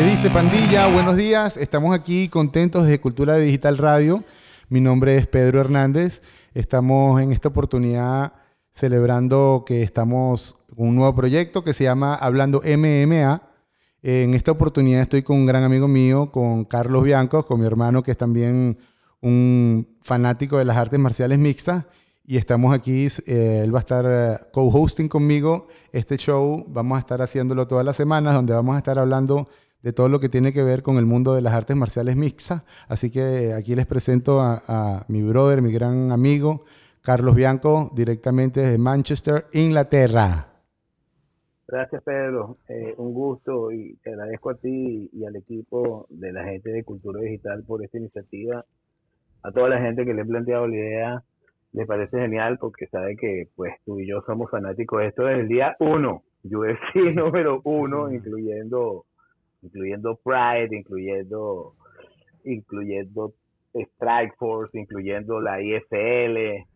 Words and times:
¿Qué 0.00 0.06
dice 0.06 0.30
pandilla? 0.30 0.86
Buenos 0.86 1.18
días. 1.18 1.58
Estamos 1.58 1.94
aquí 1.94 2.30
contentos 2.30 2.86
de 2.86 2.98
Cultura 3.02 3.36
Digital 3.36 3.76
Radio. 3.76 4.24
Mi 4.70 4.80
nombre 4.80 5.14
es 5.16 5.26
Pedro 5.26 5.60
Hernández. 5.60 6.22
Estamos 6.54 7.20
en 7.20 7.32
esta 7.32 7.48
oportunidad 7.48 8.32
celebrando 8.70 9.62
que 9.66 9.82
estamos 9.82 10.56
un 10.74 10.96
nuevo 10.96 11.14
proyecto 11.14 11.62
que 11.62 11.74
se 11.74 11.84
llama 11.84 12.14
Hablando 12.14 12.62
MMA. 12.64 13.42
En 14.02 14.32
esta 14.32 14.52
oportunidad 14.52 15.02
estoy 15.02 15.22
con 15.22 15.36
un 15.36 15.44
gran 15.44 15.64
amigo 15.64 15.86
mío, 15.86 16.32
con 16.32 16.64
Carlos 16.64 17.04
Bianco, 17.04 17.44
con 17.44 17.60
mi 17.60 17.66
hermano 17.66 18.02
que 18.02 18.12
es 18.12 18.16
también 18.16 18.78
un 19.20 19.98
fanático 20.00 20.56
de 20.56 20.64
las 20.64 20.78
artes 20.78 20.98
marciales 20.98 21.38
mixtas. 21.38 21.84
Y 22.24 22.38
estamos 22.38 22.72
aquí, 22.72 23.06
eh, 23.26 23.60
él 23.64 23.74
va 23.74 23.80
a 23.80 23.84
estar 23.84 24.06
eh, 24.08 24.38
co-hosting 24.50 25.08
conmigo 25.08 25.68
este 25.92 26.16
show. 26.16 26.64
Vamos 26.68 26.96
a 26.96 27.00
estar 27.00 27.20
haciéndolo 27.20 27.68
todas 27.68 27.84
las 27.84 27.96
semanas, 27.96 28.34
donde 28.34 28.54
vamos 28.54 28.76
a 28.76 28.78
estar 28.78 28.98
hablando 28.98 29.46
de 29.82 29.92
todo 29.92 30.08
lo 30.08 30.20
que 30.20 30.28
tiene 30.28 30.52
que 30.52 30.62
ver 30.62 30.82
con 30.82 30.96
el 30.96 31.06
mundo 31.06 31.34
de 31.34 31.42
las 31.42 31.54
artes 31.54 31.76
marciales 31.76 32.16
mixtas. 32.16 32.62
Así 32.88 33.10
que 33.10 33.54
aquí 33.54 33.74
les 33.74 33.86
presento 33.86 34.40
a, 34.40 35.04
mi 35.08 35.22
brother, 35.22 35.62
mi 35.62 35.72
gran 35.72 36.12
amigo, 36.12 36.64
Carlos 37.02 37.34
Bianco, 37.34 37.90
directamente 37.94 38.60
desde 38.60 38.78
Manchester, 38.78 39.46
Inglaterra. 39.52 40.46
Gracias, 41.66 42.02
Pedro. 42.02 42.56
Eh, 42.68 42.94
un 42.98 43.14
gusto 43.14 43.70
y 43.70 43.94
te 44.02 44.10
agradezco 44.10 44.50
a 44.50 44.54
ti 44.56 45.08
y 45.12 45.24
al 45.24 45.36
equipo 45.36 46.06
de 46.10 46.32
la 46.32 46.44
gente 46.44 46.70
de 46.70 46.82
Cultura 46.82 47.20
Digital 47.20 47.62
por 47.62 47.84
esta 47.84 47.96
iniciativa. 47.96 48.64
A 49.42 49.52
toda 49.52 49.68
la 49.68 49.80
gente 49.80 50.04
que 50.04 50.12
le 50.12 50.22
he 50.22 50.26
planteado 50.26 50.66
la 50.66 50.76
idea, 50.76 51.24
le 51.72 51.86
parece 51.86 52.18
genial 52.18 52.58
porque 52.58 52.88
sabe 52.88 53.16
que 53.16 53.48
pues 53.54 53.74
tú 53.84 54.00
y 54.00 54.08
yo 54.08 54.20
somos 54.26 54.50
fanáticos 54.50 55.00
de 55.00 55.06
esto 55.06 55.22
desde 55.22 55.42
el 55.42 55.48
día 55.48 55.76
uno. 55.78 56.24
UFC 56.42 56.94
número 57.14 57.60
uno, 57.64 58.10
incluyendo 58.10 59.04
incluyendo 59.62 60.18
Pride, 60.22 60.76
incluyendo, 60.76 61.74
incluyendo 62.44 63.34
Strike 63.74 64.34
Force, 64.36 64.78
incluyendo 64.78 65.40
la 65.40 65.60
IFL, 65.62 66.66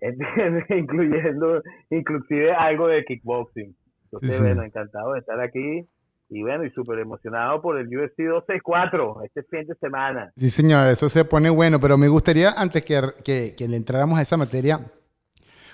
incluyendo 0.76 1.62
inclusive 1.90 2.52
algo 2.52 2.88
de 2.88 3.04
kickboxing. 3.04 3.76
Entonces, 4.04 4.40
bueno, 4.40 4.62
encantado 4.62 5.12
de 5.12 5.20
estar 5.20 5.40
aquí 5.40 5.86
y 6.30 6.42
bueno, 6.42 6.64
y 6.64 6.70
súper 6.70 6.98
emocionado 6.98 7.60
por 7.60 7.78
el 7.78 7.86
UFC 7.86 8.18
264 8.18 9.22
este 9.24 9.42
fin 9.44 9.66
de 9.66 9.74
semana. 9.76 10.32
Sí, 10.36 10.50
señor, 10.50 10.88
eso 10.88 11.08
se 11.08 11.24
pone 11.24 11.50
bueno, 11.50 11.80
pero 11.80 11.96
me 11.96 12.08
gustaría, 12.08 12.52
antes 12.52 12.84
que, 12.84 13.00
que, 13.24 13.54
que 13.56 13.68
le 13.68 13.76
entráramos 13.76 14.18
a 14.18 14.22
esa 14.22 14.36
materia, 14.36 14.80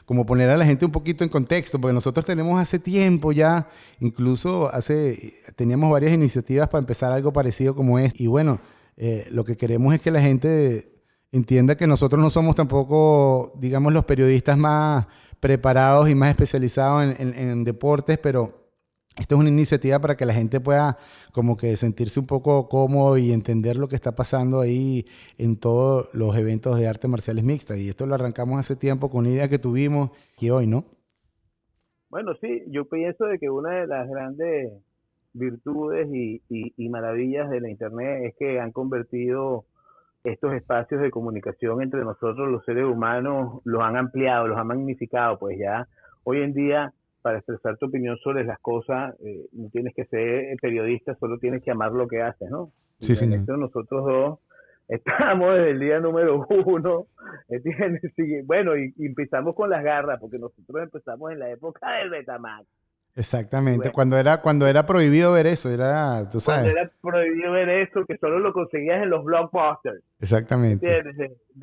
como 0.05 0.27
poner 0.27 0.51
a 0.51 0.57
la 0.57 0.67
gente 0.67 0.85
un 0.85 0.93
poquito 0.93 1.25
en 1.25 1.31
contexto, 1.31 1.81
porque 1.81 1.95
nosotros 1.95 2.27
tenemos 2.27 2.61
hace 2.61 2.79
tiempo 2.79 3.33
ya, 3.33 3.69
incluso 4.01 4.73
hace, 4.73 5.35
teníamos 5.57 5.91
varias 5.91 6.13
iniciativas 6.13 6.69
para 6.69 6.81
empezar 6.81 7.13
algo 7.13 7.33
parecido 7.33 7.75
como 7.75 7.99
es. 7.99 8.13
Y 8.21 8.27
bueno, 8.27 8.61
eh, 8.97 9.27
lo 9.31 9.45
que 9.45 9.57
queremos 9.57 9.95
es 9.95 10.01
que 10.01 10.11
la 10.11 10.21
gente 10.21 10.93
entienda 11.33 11.77
que 11.77 11.87
nosotros 11.87 12.21
no 12.21 12.31
somos 12.31 12.55
tampoco, 12.55 13.53
digamos, 13.59 13.93
los 13.93 14.05
periodistas 14.05 14.57
más 14.57 15.07
preparados 15.41 16.09
y 16.09 16.15
más 16.15 16.31
especializados 16.31 17.15
en 17.19 17.65
deportes, 17.65 18.19
pero 18.19 18.64
esto 19.17 19.37
es 19.37 19.41
una 19.41 19.49
iniciativa 19.49 20.01
para 20.01 20.17
que 20.17 20.27
la 20.27 20.33
gente 20.33 20.61
pueda 20.61 20.97
como 21.33 21.57
que 21.57 21.77
sentirse 21.77 22.19
un 22.19 22.27
poco 22.27 22.69
cómodo 22.69 23.17
y 23.17 23.33
entender 23.33 23.77
lo 23.77 23.87
que 23.87 23.95
está 23.95 24.17
pasando 24.17 24.61
ahí 24.61 25.05
en 25.39 25.59
todos 25.59 26.13
los 26.15 26.37
eventos 26.37 26.79
de 26.79 26.89
artes 26.89 27.09
marciales 27.09 27.45
mixtas. 27.45 27.79
Y 27.79 27.89
esto 27.89 28.07
lo 28.07 28.15
arrancamos 28.15 28.59
hace 28.59 28.77
tiempo 28.77 29.11
con 29.11 29.21
una 29.21 29.31
idea 29.31 29.49
que 29.49 29.59
tuvimos 29.59 30.11
y 30.41 30.51
hoy, 30.51 30.67
¿no? 30.67 30.85
Bueno, 32.11 32.35
sí, 32.41 32.65
yo 32.69 32.89
pienso 32.89 33.25
de 33.27 33.39
que 33.39 33.51
una 33.51 33.81
de 33.81 33.87
las 33.87 34.09
grandes 34.09 34.73
virtudes 35.33 36.09
y, 36.13 36.43
y 36.49 36.89
maravillas 36.89 37.51
de 37.51 37.61
la 37.61 37.71
Internet 37.71 38.25
es 38.25 38.35
que 38.37 38.61
han 38.61 38.73
convertido 38.73 39.65
estos 40.25 40.55
espacios 40.55 41.03
de 41.03 41.11
comunicación 41.11 41.83
entre 41.83 42.01
nosotros 42.03 42.51
los 42.51 42.65
seres 42.65 42.85
humanos, 42.85 43.61
los 43.65 43.83
han 43.83 43.97
ampliado, 43.97 44.49
los 44.49 44.59
han 44.59 44.69
magnificado, 44.69 45.39
pues 45.39 45.59
ya 45.59 45.87
hoy 46.25 46.41
en 46.41 46.55
día 46.55 46.93
para 47.25 47.39
expresar 47.39 47.79
tu 47.79 47.87
opinión 47.87 48.19
sobre 48.19 48.45
las 48.45 48.59
cosas, 48.61 49.15
eh, 49.25 49.47
no 49.53 49.71
tienes 49.71 49.95
que 49.95 50.05
ser 50.05 50.55
periodista, 50.61 51.15
solo 51.15 51.39
tienes 51.39 51.63
que 51.63 51.71
amar 51.71 51.91
lo 51.93 52.07
que 52.07 52.21
haces, 52.21 52.51
¿no? 52.51 52.71
Sí, 53.01 53.17
sí. 53.17 53.27
Nosotros 53.27 54.05
dos 54.05 54.39
estamos 54.89 55.55
desde 55.55 55.71
el 55.71 55.81
día 55.81 56.01
número 56.01 56.47
uno, 56.51 57.07
bueno, 58.45 58.77
y, 58.77 58.93
empezamos 58.99 59.55
con 59.55 59.71
las 59.71 59.83
garras, 59.83 60.21
porque 60.21 60.39
nosotros 60.39 60.83
empezamos 60.83 61.33
en 61.33 61.39
la 61.39 61.51
época 61.51 61.95
del 61.95 62.11
Betamax. 62.11 62.67
Exactamente, 63.17 63.91
cuando 63.91 64.19
era 64.19 64.43
cuando 64.43 64.67
era 64.67 64.85
prohibido 64.85 65.33
ver 65.33 65.47
eso, 65.47 65.71
era, 65.71 66.29
tú 66.29 66.41
sabes. 66.41 66.73
Cuando 66.73 66.79
era 66.79 66.93
prohibido 67.01 67.53
ver 67.53 67.71
eso, 67.71 68.05
que 68.05 68.19
solo 68.19 68.39
lo 68.39 68.53
conseguías 68.53 69.03
en 69.03 69.09
los 69.09 69.25
blockbusters. 69.25 70.03
Exactamente. 70.21 71.03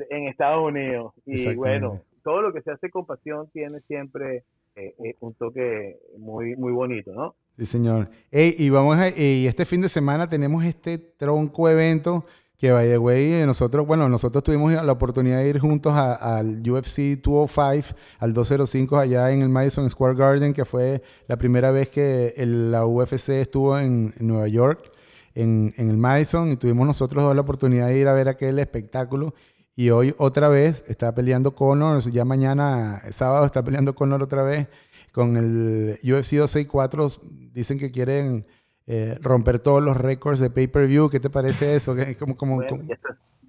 En 0.10 0.28
Estados 0.28 0.66
Unidos. 0.66 1.14
Y 1.28 1.54
bueno, 1.56 2.02
todo 2.24 2.42
lo 2.42 2.52
que 2.52 2.64
se 2.64 2.72
hace 2.72 2.90
con 2.90 3.06
pasión 3.06 3.48
tiene 3.52 3.80
siempre 3.82 4.44
eh, 4.76 4.96
eh, 5.04 5.16
un 5.20 5.34
toque 5.36 6.00
muy, 6.18 6.56
muy 6.56 6.72
bonito, 6.72 7.12
¿no? 7.14 7.36
Sí, 7.58 7.66
señor. 7.66 8.10
y 8.32 8.70
vamos 8.70 8.98
y 9.18 9.46
este 9.46 9.66
fin 9.66 9.82
de 9.82 9.90
semana 9.90 10.28
tenemos 10.28 10.64
este 10.64 10.98
tronco 10.98 11.70
evento 11.70 12.26
que, 12.62 12.72
by 12.72 12.88
the 12.88 13.00
way, 13.00 13.44
nosotros, 13.48 13.88
bueno, 13.88 14.08
nosotros 14.08 14.44
tuvimos 14.44 14.72
la 14.72 14.92
oportunidad 14.92 15.40
de 15.40 15.50
ir 15.50 15.58
juntos 15.58 15.94
al 15.96 16.62
UFC 16.62 17.20
205, 17.20 17.98
al 18.20 18.34
205 18.34 19.00
allá 19.00 19.32
en 19.32 19.42
el 19.42 19.50
Madison 19.50 19.90
Square 19.90 20.14
Garden, 20.14 20.54
que 20.54 20.64
fue 20.64 21.02
la 21.28 21.38
primera 21.38 21.72
vez 21.72 21.90
que 21.90 22.36
la 22.38 22.86
UFC 22.86 23.30
estuvo 23.30 23.80
en, 23.80 24.14
Nueva 24.20 24.48
York, 24.48 24.92
en, 25.34 25.74
en, 25.78 25.90
el 25.90 25.98
Madison, 25.98 26.52
y 26.52 26.56
tuvimos 26.56 26.86
nosotros 26.86 27.34
la 27.34 27.42
oportunidad 27.42 27.88
de 27.88 27.98
ir 27.98 28.08
a 28.08 28.14
ver 28.14 28.28
aquel 28.28 28.60
espectáculo. 28.60 29.34
Y 29.76 29.90
hoy 29.90 30.14
otra 30.18 30.50
vez 30.50 30.90
está 30.90 31.16
peleando 31.16 31.56
Conor, 31.56 32.02
ya 32.12 32.26
mañana, 32.26 33.00
sábado, 33.12 33.46
está 33.46 33.64
peleando 33.64 33.94
Conor 33.94 34.22
otra 34.22 34.44
vez 34.44 34.68
con 35.14 35.38
el 35.38 35.96
UFC 36.04 36.36
264. 36.36 37.08
Dicen 37.54 37.80
que 37.80 37.92
quieren 37.92 38.46
eh, 38.88 39.16
romper 39.22 39.60
todos 39.60 39.82
los 39.82 39.96
récords 39.96 40.40
de 40.40 40.50
pay-per-view. 40.50 41.10
¿Qué 41.10 41.20
te 41.20 41.30
parece 41.30 41.76
eso? 41.76 41.96
Como, 42.20 42.36
como, 42.36 42.62
Ya, 42.64 42.98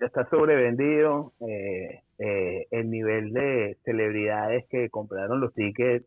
está, 0.01 0.29
sobrevendido. 0.31 1.33
Eh, 1.41 2.03
eh, 2.19 2.67
el 2.71 2.91
nivel 2.91 3.33
de 3.33 3.77
celebridades 3.85 4.67
que 4.69 4.91
compraron 4.91 5.41
los 5.41 5.53
tickets 5.55 6.07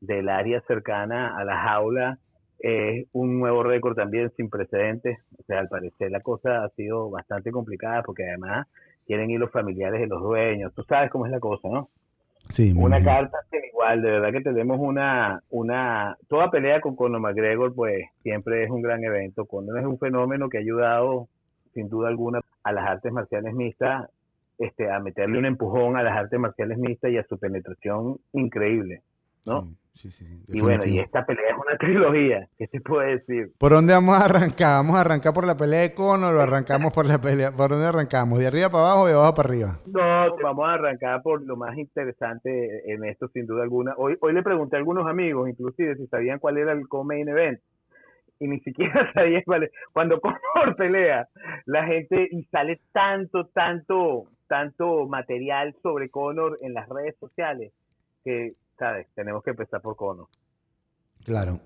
del 0.00 0.28
área 0.28 0.60
cercana 0.62 1.36
a 1.36 1.44
la 1.44 1.56
jaula 1.56 2.18
es 2.58 3.06
un 3.12 3.38
nuevo 3.38 3.62
récord 3.62 3.94
también 3.94 4.32
sin 4.36 4.50
precedentes. 4.50 5.18
O 5.38 5.42
sea, 5.44 5.60
al 5.60 5.68
parecer 5.68 6.10
la 6.10 6.20
cosa 6.20 6.64
ha 6.64 6.68
sido 6.70 7.10
bastante 7.10 7.52
complicada 7.52 8.02
porque 8.02 8.24
además 8.24 8.66
quieren 9.06 9.30
ir 9.30 9.40
los 9.40 9.50
familiares 9.50 10.00
de 10.00 10.06
los 10.06 10.22
dueños. 10.22 10.72
Tú 10.74 10.82
sabes 10.84 11.10
cómo 11.10 11.26
es 11.26 11.32
la 11.32 11.40
cosa, 11.40 11.68
¿no? 11.68 11.88
Sí, 12.48 12.72
una 12.76 13.02
carta 13.02 13.38
sin 13.50 13.64
igual, 13.64 14.02
de 14.02 14.10
verdad 14.10 14.32
que 14.32 14.40
tenemos 14.40 14.78
una, 14.80 15.42
una, 15.50 16.16
toda 16.28 16.50
pelea 16.50 16.80
con 16.80 16.96
Conor 16.96 17.20
McGregor, 17.20 17.74
pues 17.74 18.04
siempre 18.22 18.64
es 18.64 18.70
un 18.70 18.82
gran 18.82 19.02
evento. 19.04 19.46
Conor 19.46 19.78
es 19.78 19.86
un 19.86 19.98
fenómeno 19.98 20.48
que 20.48 20.58
ha 20.58 20.60
ayudado, 20.60 21.28
sin 21.72 21.88
duda 21.88 22.08
alguna, 22.08 22.40
a 22.62 22.72
las 22.72 22.86
artes 22.86 23.12
marciales 23.12 23.54
mixtas, 23.54 24.10
este, 24.58 24.90
a 24.90 25.00
meterle 25.00 25.38
un 25.38 25.46
empujón 25.46 25.96
a 25.96 26.02
las 26.02 26.16
artes 26.16 26.38
marciales 26.38 26.78
mixtas 26.78 27.10
y 27.12 27.18
a 27.18 27.24
su 27.24 27.38
penetración 27.38 28.18
increíble, 28.32 29.02
¿no? 29.46 29.68
y 30.48 30.60
bueno, 30.60 30.84
y 30.86 30.98
esta 30.98 31.24
pelea 31.24 31.50
es 31.50 31.56
una 31.56 31.76
trilogía, 31.78 32.48
¿qué 32.58 32.66
se 32.68 32.80
puede 32.80 33.18
decir? 33.18 33.52
¿Por 33.58 33.72
dónde 33.72 33.92
vamos 33.92 34.16
a 34.16 34.24
arrancar? 34.24 34.78
¿Vamos 34.78 34.96
a 34.96 35.02
arrancar 35.02 35.34
por 35.34 35.46
la 35.46 35.56
pelea 35.56 35.80
de 35.80 35.94
Conor 35.94 36.34
o 36.34 36.40
arrancamos 36.40 36.92
por 36.92 37.06
la 37.06 37.20
pelea? 37.20 37.52
¿Por 37.52 37.70
dónde 37.70 37.86
arrancamos? 37.86 38.38
¿De 38.38 38.46
arriba 38.46 38.70
para 38.70 38.84
abajo 38.84 39.02
o 39.02 39.06
de 39.06 39.12
abajo 39.12 39.34
para 39.34 39.48
arriba? 39.48 39.78
No, 39.86 40.36
vamos 40.42 40.66
a 40.66 40.74
arrancar 40.74 41.22
por 41.22 41.42
lo 41.42 41.56
más 41.56 41.76
interesante 41.76 42.92
en 42.92 43.04
esto, 43.04 43.28
sin 43.28 43.46
duda 43.46 43.62
alguna. 43.62 43.94
Hoy, 43.96 44.16
hoy 44.20 44.32
le 44.32 44.42
pregunté 44.42 44.76
a 44.76 44.78
algunos 44.78 45.06
amigos, 45.06 45.48
inclusive, 45.48 45.96
si 45.96 46.06
sabían 46.06 46.38
cuál 46.38 46.56
era 46.56 46.72
el 46.72 46.88
co-main 46.88 47.28
event. 47.28 47.60
Y 48.40 48.48
ni 48.48 48.60
siquiera 48.64 49.12
sabían 49.12 49.42
cuál 49.44 49.64
es. 49.64 49.72
Cuando 49.92 50.20
Conor 50.20 50.74
pelea, 50.76 51.28
la 51.66 51.84
gente, 51.84 52.28
y 52.30 52.44
sale 52.44 52.80
tanto, 52.92 53.46
tanto, 53.48 54.24
tanto 54.48 55.06
material 55.06 55.76
sobre 55.82 56.08
Conor 56.08 56.58
en 56.62 56.72
las 56.72 56.88
redes 56.88 57.14
sociales, 57.20 57.72
que 58.24 58.54
tenemos 59.14 59.42
que 59.42 59.50
empezar 59.50 59.80
por 59.80 59.96
Cono. 59.96 60.28
Claro. 61.24 61.60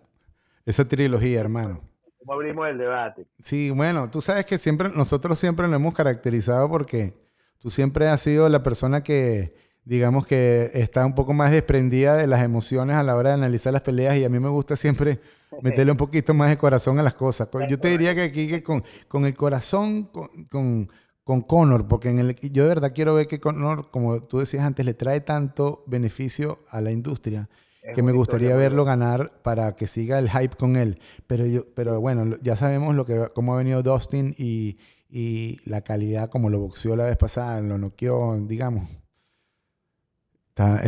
Esa 0.64 0.86
trilogía, 0.86 1.40
hermano. 1.40 1.80
¿Cómo 2.18 2.32
abrimos 2.32 2.68
el 2.68 2.78
debate? 2.78 3.26
Sí, 3.38 3.70
bueno, 3.70 4.10
tú 4.10 4.20
sabes 4.20 4.44
que 4.44 4.58
siempre, 4.58 4.90
nosotros 4.94 5.38
siempre 5.38 5.68
nos 5.68 5.76
hemos 5.76 5.94
caracterizado 5.94 6.68
porque 6.68 7.14
tú 7.58 7.70
siempre 7.70 8.08
has 8.08 8.20
sido 8.20 8.48
la 8.48 8.62
persona 8.62 9.02
que, 9.02 9.54
digamos 9.84 10.26
que 10.26 10.70
está 10.74 11.06
un 11.06 11.14
poco 11.14 11.32
más 11.32 11.52
desprendida 11.52 12.16
de 12.16 12.26
las 12.26 12.42
emociones 12.42 12.96
a 12.96 13.04
la 13.04 13.14
hora 13.14 13.30
de 13.30 13.34
analizar 13.36 13.72
las 13.72 13.82
peleas 13.82 14.16
y 14.16 14.24
a 14.24 14.28
mí 14.28 14.40
me 14.40 14.48
gusta 14.48 14.76
siempre 14.76 15.20
meterle 15.62 15.92
un 15.92 15.96
poquito 15.96 16.34
más 16.34 16.50
de 16.50 16.58
corazón 16.58 16.98
a 16.98 17.04
las 17.04 17.14
cosas. 17.14 17.48
Yo 17.68 17.78
te 17.78 17.88
diría 17.88 18.14
que 18.14 18.22
aquí 18.22 18.48
que 18.48 18.62
con, 18.64 18.82
con 19.06 19.24
el 19.24 19.34
corazón, 19.34 20.04
con 20.04 20.28
con 20.50 20.90
Conor, 21.26 21.88
porque 21.88 22.08
en 22.08 22.20
el, 22.20 22.36
yo 22.36 22.62
de 22.62 22.68
verdad 22.68 22.92
quiero 22.94 23.14
ver 23.14 23.26
que 23.26 23.40
Conor, 23.40 23.90
como 23.90 24.20
tú 24.22 24.38
decías 24.38 24.64
antes, 24.64 24.86
le 24.86 24.94
trae 24.94 25.20
tanto 25.20 25.82
beneficio 25.86 26.60
a 26.70 26.80
la 26.80 26.92
industria 26.92 27.48
que 27.94 28.02
me 28.02 28.12
gustaría 28.12 28.56
verlo 28.56 28.84
ganar 28.84 29.30
para 29.42 29.74
que 29.76 29.86
siga 29.86 30.18
el 30.18 30.28
hype 30.28 30.56
con 30.56 30.76
él. 30.76 30.98
Pero 31.26 31.46
yo, 31.46 31.62
pero 31.74 32.00
bueno, 32.00 32.36
ya 32.42 32.56
sabemos 32.56 32.94
lo 32.94 33.04
que 33.04 33.26
cómo 33.34 33.54
ha 33.54 33.58
venido 33.58 33.82
Dustin 33.82 34.34
y, 34.36 34.78
y 35.08 35.58
la 35.68 35.82
calidad 35.82 36.28
como 36.28 36.50
lo 36.50 36.60
boxeó 36.60 36.96
la 36.96 37.06
vez 37.06 37.16
pasada, 37.16 37.60
lo 37.60 37.78
noqueó, 37.78 38.36
digamos. 38.40 38.84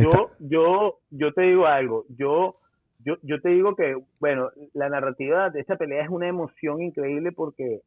Yo, 0.01 0.31
yo, 0.39 0.99
yo 1.11 1.33
te 1.33 1.41
digo 1.41 1.67
algo, 1.67 2.05
yo, 2.09 2.55
yo, 3.05 3.17
yo 3.21 3.39
te 3.39 3.49
digo 3.49 3.75
que, 3.75 3.95
bueno, 4.19 4.49
la 4.73 4.89
narrativa 4.89 5.49
de 5.51 5.59
esta 5.59 5.77
pelea 5.77 6.03
es 6.03 6.09
una 6.09 6.27
emoción 6.27 6.81
increíble 6.81 7.31
porque 7.31 7.81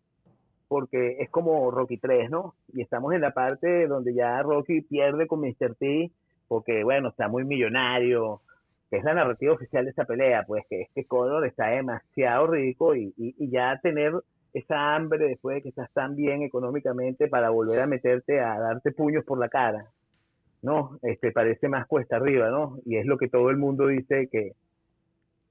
porque 0.73 1.19
es 1.21 1.29
como 1.29 1.71
Rocky 1.71 1.99
3, 1.99 2.31
¿no? 2.31 2.55
Y 2.73 2.81
estamos 2.81 3.13
en 3.13 3.21
la 3.21 3.33
parte 3.33 3.87
donde 3.87 4.15
ya 4.15 4.43
Rocky 4.43 4.81
pierde 4.81 5.27
con 5.27 5.43
Mr. 5.43 5.75
T, 5.79 6.11
porque, 6.49 6.83
bueno, 6.83 7.11
está 7.11 7.29
muy 7.29 7.45
millonario, 7.45 8.41
que 8.89 8.97
es 8.97 9.05
la 9.05 9.13
narrativa 9.13 9.53
oficial 9.53 9.85
de 9.85 9.91
esta 9.91 10.07
pelea, 10.07 10.45
pues 10.47 10.65
que 10.71 10.81
este 10.81 11.05
Conor 11.05 11.45
está 11.45 11.67
demasiado 11.67 12.47
rico 12.47 12.97
y, 12.97 13.13
y, 13.19 13.51
ya 13.51 13.79
tener 13.83 14.15
esa 14.55 14.95
hambre 14.95 15.29
después 15.29 15.57
de 15.57 15.63
que 15.63 15.69
estás 15.69 15.93
tan 15.93 16.17
bien 16.17 16.43
económicamente 16.43 17.29
para 17.29 17.51
volver 17.51 17.79
a 17.81 17.87
meterte 17.87 18.41
a 18.41 18.59
darte 18.59 18.93
puños 18.93 19.27
por 19.27 19.39
la 19.39 19.51
cara, 19.51 19.85
¿no? 20.63 20.99
Este 21.03 21.33
parece 21.33 21.69
más 21.69 21.87
cuesta 21.87 22.17
arriba, 22.17 22.49
¿no? 22.49 22.79
Y 22.87 22.97
es 22.97 23.05
lo 23.05 23.19
que 23.19 23.29
todo 23.29 23.51
el 23.51 23.59
mundo 23.59 23.89
dice 23.89 24.27
que, 24.33 24.53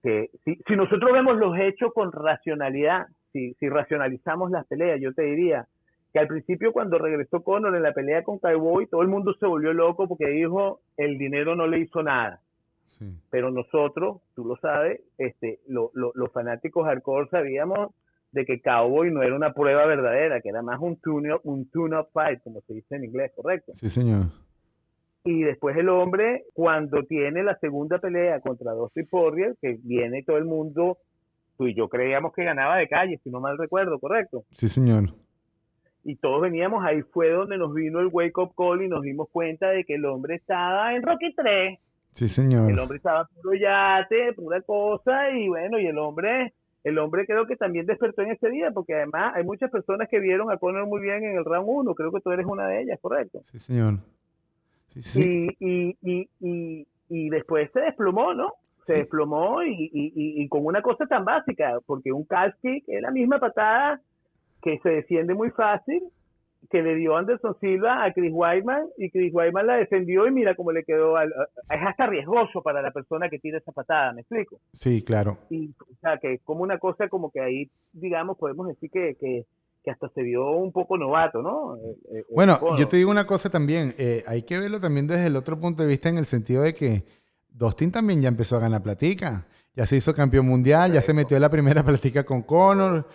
que 0.02 0.32
si, 0.44 0.56
si 0.66 0.76
nosotros 0.76 1.12
vemos 1.14 1.38
los 1.38 1.56
hechos 1.60 1.94
con 1.94 2.12
racionalidad, 2.12 3.06
si, 3.32 3.54
si 3.56 3.70
racionalizamos 3.70 4.52
las 4.52 4.66
peleas, 4.68 5.00
yo 5.02 5.14
te 5.14 5.24
diría 5.24 5.68
que 6.14 6.20
al 6.20 6.28
principio 6.28 6.74
cuando 6.74 6.98
regresó 6.98 7.42
Conor 7.42 7.76
en 7.76 7.84
la 7.84 7.94
pelea 7.94 8.24
con 8.24 8.40
Cowboy, 8.40 8.88
todo 8.88 9.02
el 9.02 9.08
mundo 9.08 9.34
se 9.40 9.46
volvió 9.46 9.74
loco 9.74 10.08
porque 10.08 10.28
dijo 10.28 10.82
el 10.98 11.18
dinero 11.18 11.56
no 11.56 11.68
le 11.68 11.80
hizo 11.80 12.04
nada. 12.04 12.42
Pero 13.32 13.50
nosotros, 13.50 14.22
tú 14.36 14.46
lo 14.46 14.58
sabes, 14.58 15.02
este, 15.18 15.60
los 15.66 16.32
fanáticos 16.34 16.86
hardcore 16.86 17.30
sabíamos 17.30 17.96
de 18.32 18.46
que 18.46 18.62
Cowboy 18.62 19.12
no 19.12 19.24
era 19.24 19.36
una 19.36 19.54
prueba 19.54 19.88
verdadera, 19.88 20.40
que 20.40 20.50
era 20.50 20.62
más 20.62 20.80
un 20.80 20.98
tune-up 20.98 21.42
un 21.44 21.68
tune 21.70 21.98
fight, 22.14 22.44
como 22.44 22.62
se 22.62 22.76
dice 22.76 22.96
en 22.96 23.06
inglés, 23.06 23.32
¿correcto? 23.36 23.72
Sí, 23.74 23.90
señor. 23.90 24.26
Y 25.24 25.42
después 25.42 25.76
el 25.78 25.90
hombre, 25.90 26.46
cuando 26.54 27.04
tiene 27.04 27.44
la 27.44 27.58
segunda 27.58 27.98
pelea 27.98 28.40
contra 28.40 28.74
Dusty 28.74 29.04
Poirier, 29.04 29.56
que 29.60 29.80
viene 29.82 30.24
todo 30.24 30.38
el 30.38 30.46
mundo 30.46 31.00
y 31.60 31.74
yo 31.74 31.88
creíamos 31.90 32.34
que 32.34 32.44
ganaba 32.44 32.78
de 32.78 32.88
calle, 32.88 33.20
si 33.24 33.30
no 33.30 33.40
mal 33.40 33.58
recuerdo, 33.58 34.00
¿correcto? 34.00 34.44
Sí, 34.54 34.68
señor. 34.68 35.14
Y 36.04 36.16
todos 36.16 36.42
veníamos, 36.42 36.84
ahí 36.84 37.04
fue 37.04 37.30
donde 37.30 37.58
nos 37.58 37.74
vino 37.74 38.00
el 38.00 38.08
wake 38.08 38.38
up 38.40 38.54
call 38.56 38.82
y 38.82 38.88
nos 38.88 39.04
dimos 39.04 39.30
cuenta 39.30 39.70
de 39.70 39.84
que 39.84 39.96
el 39.96 40.06
hombre 40.06 40.36
estaba 40.36 40.96
en 40.96 41.04
Rocky 41.04 41.34
3. 41.36 41.80
Sí, 42.10 42.28
señor. 42.28 42.70
El 42.72 42.80
hombre 42.80 42.98
estaba 42.98 43.26
puro 43.26 43.54
yate, 43.54 44.34
pura 44.34 44.62
cosa, 44.62 45.30
y 45.30 45.48
bueno, 45.48 45.80
y 45.80 45.86
el 45.86 45.98
hombre, 45.98 46.54
el 46.84 46.98
hombre 46.98 47.26
creo 47.26 47.46
que 47.46 47.56
también 47.56 47.86
despertó 47.86 48.24
en 48.24 48.32
ese 48.32 48.50
día, 48.50 48.72
porque 48.72 48.96
además 48.96 49.34
hay 49.36 49.44
muchas 49.44 49.70
personas 49.70 50.10
que 50.10 50.20
vieron 50.20 50.52
a 50.52 50.58
Conor 50.58 50.88
muy 50.88 51.02
bien 51.02 51.24
en 51.24 51.38
el 51.38 51.46
round 51.46 51.68
1, 51.68 51.96
creo 51.96 52.12
que 52.12 52.20
tú 52.20 52.32
eres 52.32 52.46
una 52.48 52.68
de 52.68 52.82
ellas, 52.82 53.00
¿correcto? 53.00 53.40
Sí, 53.44 53.60
señor. 53.60 54.00
Sí, 54.90 55.02
sí. 55.04 55.48
Y, 55.60 55.98
y, 56.02 56.30
y, 56.42 56.88
y 57.08 57.30
después 57.30 57.70
se 57.72 57.80
desplomó, 57.80 58.34
¿no? 58.34 58.54
Se 58.86 58.94
desplomó 58.94 59.64
y, 59.64 59.90
y, 59.94 60.44
y, 60.44 60.48
con 60.48 60.66
una 60.66 60.82
cosa 60.82 61.06
tan 61.06 61.24
básica, 61.26 61.80
porque 61.86 62.12
un 62.12 62.24
calf 62.24 62.56
kick 62.62 62.84
es 62.88 63.02
la 63.02 63.12
misma 63.12 63.40
patada 63.40 64.02
que 64.62 64.80
se 64.80 64.90
defiende 64.90 65.34
muy 65.34 65.50
fácil, 65.52 66.04
que 66.70 66.82
le 66.82 66.96
dio 66.96 67.16
Anderson 67.16 67.56
Silva 67.60 68.04
a 68.04 68.14
Chris 68.14 68.32
Weidman 68.34 68.86
y 68.98 69.10
Chris 69.10 69.34
Weidman 69.34 69.68
la 69.68 69.78
defendió 69.78 70.28
y 70.28 70.32
mira 70.32 70.56
cómo 70.56 70.72
le 70.72 70.84
quedó. 70.84 71.18
Al, 71.18 71.30
es 71.30 71.82
hasta 71.88 72.08
riesgoso 72.08 72.62
para 72.62 72.82
la 72.82 72.92
persona 72.92 73.30
que 73.30 73.40
tira 73.40 73.58
esa 73.58 73.72
patada, 73.72 74.14
¿me 74.14 74.22
explico? 74.22 74.60
Sí, 74.74 75.04
claro. 75.04 75.38
Y, 75.50 75.70
o 75.70 75.96
sea, 76.02 76.18
que 76.18 76.34
es 76.34 76.42
como 76.44 76.62
una 76.64 76.78
cosa 76.78 77.10
como 77.10 77.32
que 77.32 77.42
ahí, 77.42 77.70
digamos, 77.94 78.38
podemos 78.38 78.68
decir 78.68 78.92
que, 78.92 79.16
que, 79.20 79.46
que 79.84 79.92
hasta 79.92 80.10
se 80.10 80.22
vio 80.22 80.52
un 80.52 80.72
poco 80.72 80.98
novato, 80.98 81.42
¿no? 81.42 81.78
Eh, 81.78 81.98
eh, 82.14 82.26
bueno, 82.30 82.60
yo 82.78 82.88
te 82.88 82.98
digo 82.98 83.10
una 83.10 83.26
cosa 83.26 83.50
también, 83.50 83.94
eh, 83.98 84.24
hay 84.28 84.44
que 84.44 84.60
verlo 84.60 84.80
también 84.80 85.08
desde 85.08 85.28
el 85.28 85.36
otro 85.36 85.60
punto 85.60 85.84
de 85.84 85.90
vista 85.90 86.10
en 86.10 86.18
el 86.18 86.26
sentido 86.26 86.62
de 86.62 86.76
que 86.76 87.04
Dustin 87.52 87.92
también 87.92 88.22
ya 88.22 88.30
empezó 88.30 88.58
a 88.58 88.60
ganar 88.60 88.82
platica. 88.82 89.46
Ya 89.74 89.86
se 89.86 89.96
hizo 89.96 90.14
campeón 90.14 90.48
mundial, 90.48 90.92
ya 90.92 91.02
se 91.02 91.14
metió 91.14 91.38
en 91.38 91.42
la 91.42 91.50
primera 91.50 91.84
platica 91.86 92.24
con 92.24 92.42
Conor. 92.42 93.08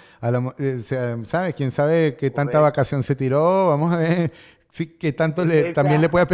Eh, 0.58 0.78
¿Sabes? 0.78 1.54
¿Quién 1.54 1.70
sabe 1.70 2.16
qué 2.18 2.30
tanta 2.30 2.60
vacación 2.60 3.02
se 3.02 3.14
tiró? 3.14 3.68
Vamos 3.68 3.92
a 3.92 3.98
ver 3.98 4.30
sí, 4.70 4.96
qué 4.98 5.12
tanto 5.12 5.44
le, 5.44 5.74
también 5.74 6.00
le 6.00 6.08
puede, 6.08 6.26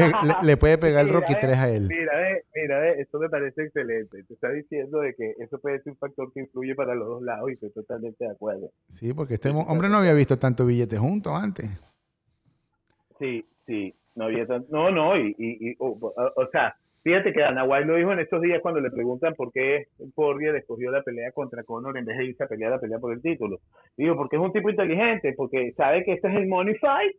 le, 0.42 0.56
puede 0.56 0.78
pegar 0.78 1.06
el 1.06 1.12
Rocky 1.12 1.34
3 1.40 1.58
a 1.58 1.70
él. 1.70 1.88
Mira, 1.88 2.12
mira, 2.54 2.90
esto 2.92 3.18
me 3.18 3.28
parece 3.28 3.64
excelente. 3.64 4.22
Te 4.22 4.34
está 4.34 4.50
diciendo 4.50 5.00
de 5.00 5.14
que 5.14 5.34
eso 5.38 5.58
puede 5.58 5.82
ser 5.82 5.92
un 5.92 5.98
factor 5.98 6.32
que 6.32 6.40
influye 6.40 6.74
para 6.76 6.94
los 6.94 7.08
dos 7.08 7.22
lados 7.22 7.50
y 7.50 7.54
estoy 7.54 7.70
totalmente 7.70 8.24
de 8.24 8.30
acuerdo. 8.30 8.70
Sí, 8.88 9.12
porque 9.12 9.34
este 9.34 9.48
hombre 9.50 9.88
no 9.88 9.98
había 9.98 10.14
visto 10.14 10.38
tanto 10.38 10.66
billetes 10.66 11.00
juntos 11.00 11.32
antes. 11.34 11.66
Sí, 13.18 13.44
sí, 13.66 13.94
no 14.14 14.26
había 14.26 14.46
tanto. 14.46 14.68
No, 14.70 14.90
no, 14.90 15.16
y, 15.16 15.34
y, 15.36 15.76
o 15.78 16.48
sea 16.52 16.76
Fíjate 17.02 17.32
que 17.32 17.42
White 17.42 17.86
lo 17.86 17.96
dijo 17.96 18.12
en 18.12 18.20
estos 18.20 18.40
días 18.40 18.60
cuando 18.62 18.80
le 18.80 18.90
preguntan 18.90 19.34
por 19.34 19.52
qué 19.52 19.86
Poirier 20.14 20.54
escogió 20.54 20.92
la 20.92 21.02
pelea 21.02 21.32
contra 21.32 21.64
Conor 21.64 21.98
en 21.98 22.04
vez 22.04 22.16
de 22.16 22.26
irse 22.26 22.44
a 22.44 22.46
pelear 22.46 22.70
la 22.70 22.78
pelea 22.78 23.00
por 23.00 23.12
el 23.12 23.20
título. 23.20 23.58
Digo, 23.96 24.14
porque 24.14 24.36
es 24.36 24.42
un 24.42 24.52
tipo 24.52 24.70
inteligente, 24.70 25.34
porque 25.36 25.72
sabe 25.72 26.04
que 26.04 26.12
este 26.12 26.28
es 26.28 26.34
el 26.36 26.46
money 26.46 26.76
fight 26.76 27.16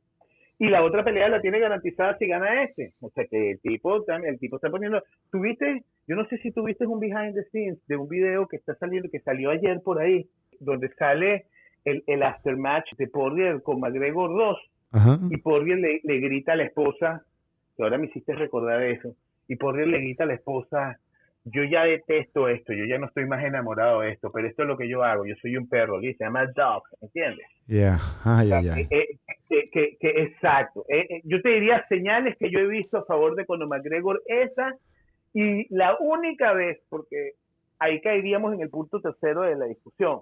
y 0.57 0.69
la 0.69 0.83
otra 0.83 1.03
pelea 1.03 1.27
la 1.27 1.41
tiene 1.41 1.59
garantizada 1.59 2.18
si 2.18 2.27
gana 2.27 2.63
este. 2.63 2.94
O 3.01 3.09
sea 3.09 3.25
que 3.25 3.51
el 3.51 3.59
tipo, 3.59 4.06
el 4.07 4.39
tipo 4.39 4.56
está 4.56 4.69
poniendo. 4.69 5.03
Tuviste, 5.30 5.83
yo 6.07 6.15
no 6.15 6.25
sé 6.27 6.38
si 6.38 6.51
tuviste 6.51 6.88
un 6.88 7.01
behind 7.01 7.33
the 7.33 7.44
scenes 7.50 7.85
de 7.88 7.97
un 7.97 8.07
video 8.07 8.47
que 8.47 8.56
está 8.56 8.75
saliendo, 8.75 9.09
que 9.09 9.19
salió 9.19 9.50
ayer 9.50 9.81
por 9.83 10.00
ahí, 10.00 10.30
donde 10.62 10.94
sale 10.94 11.47
el, 11.83 12.06
el 12.07 12.24
aftermatch 12.24 12.94
de 12.95 13.07
Poirier 13.07 13.62
con 13.62 13.81
McGregor 13.81 14.30
2 14.30 15.30
y 15.30 15.38
Poirier 15.38 15.80
le, 15.80 16.00
le 16.03 16.19
grita 16.19 16.53
a 16.53 16.56
la 16.56 16.63
esposa, 16.63 17.25
que 17.75 17.83
ahora 17.83 17.97
me 17.97 18.06
hiciste 18.06 18.33
recordar 18.33 18.81
eso 18.83 19.13
y 19.48 19.56
por 19.56 19.75
le 19.75 20.00
grita 20.00 20.24
a 20.24 20.28
la 20.28 20.36
esposa, 20.36 21.00
yo 21.45 21.63
ya 21.63 21.84
detesto 21.84 22.48
esto, 22.48 22.74
yo 22.74 22.86
ya 22.86 22.98
no 22.98 23.07
estoy 23.07 23.25
más 23.25 23.44
enamorado 23.44 24.01
de 24.01 24.12
esto, 24.12 24.31
pero 24.31 24.48
esto 24.48 24.62
es 24.62 24.68
lo 24.68 24.78
que 24.78 24.88
yo 24.88 25.04
hago, 25.04 25.25
yo 25.25 25.36
soy 25.42 25.57
un 25.57 25.68
perro, 25.68 26.00
se 26.00 26.16
llama 26.18 26.45
dog, 26.56 26.84
¿entiendes? 27.01 27.45
Yeah, 27.68 28.00
ay, 28.24 28.51
ay, 28.51 28.88
Que, 29.50 29.98
exacto. 30.01 30.86
Eh, 30.88 31.06
eh, 31.10 31.22
yo 31.25 31.42
te 31.42 31.50
diría 31.50 31.86
señales 31.90 32.38
que 32.38 32.50
yo 32.50 32.60
he 32.60 32.68
visto 32.68 32.98
a 32.98 33.06
favor 33.06 33.36
de 33.36 33.45
Conor 33.45 33.68
McGregor, 33.68 34.21
esa, 34.26 34.73
y 35.33 35.73
la 35.73 35.97
única 36.00 36.54
vez, 36.54 36.80
porque 36.90 37.33
ahí 37.80 38.00
caeríamos 38.00 38.54
en 38.54 38.62
el 38.62 38.69
punto 38.69 39.02
tercero 39.02 39.42
de 39.42 39.56
la 39.56 39.66
discusión, 39.66 40.21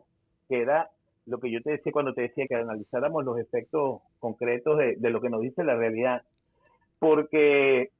que 0.49 0.61
era 0.61 0.89
lo 1.27 1.39
que 1.39 1.51
yo 1.51 1.61
te 1.61 1.71
decía 1.71 1.91
cuando 1.91 2.15
te 2.15 2.21
decía 2.23 2.47
que 2.47 2.55
analizáramos 2.55 3.23
los 3.23 3.37
efectos 3.37 4.01
concretos 4.19 4.79
de, 4.79 4.95
de 4.97 5.09
lo 5.11 5.21
que 5.21 5.29
nos 5.29 5.41
dice 5.41 5.63
la 5.63 5.75
realidad, 5.75 6.23
porque 6.97 7.91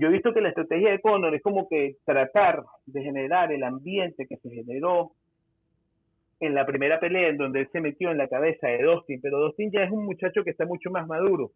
yo 0.00 0.08
he 0.08 0.12
visto 0.12 0.32
que 0.32 0.40
la 0.40 0.48
estrategia 0.48 0.90
de 0.90 1.00
Conor 1.00 1.34
es 1.34 1.42
como 1.42 1.68
que 1.68 1.96
tratar 2.06 2.64
de 2.86 3.02
generar 3.02 3.52
el 3.52 3.62
ambiente 3.62 4.26
que 4.26 4.38
se 4.38 4.48
generó 4.48 5.12
en 6.40 6.54
la 6.54 6.64
primera 6.64 6.98
pelea 6.98 7.28
en 7.28 7.36
donde 7.36 7.60
él 7.60 7.68
se 7.70 7.82
metió 7.82 8.10
en 8.10 8.16
la 8.16 8.26
cabeza 8.26 8.68
de 8.68 8.82
Dustin, 8.82 9.20
pero 9.20 9.38
Dustin 9.38 9.70
ya 9.70 9.82
es 9.82 9.90
un 9.90 10.06
muchacho 10.06 10.42
que 10.42 10.50
está 10.50 10.64
mucho 10.64 10.90
más 10.90 11.06
maduro. 11.06 11.50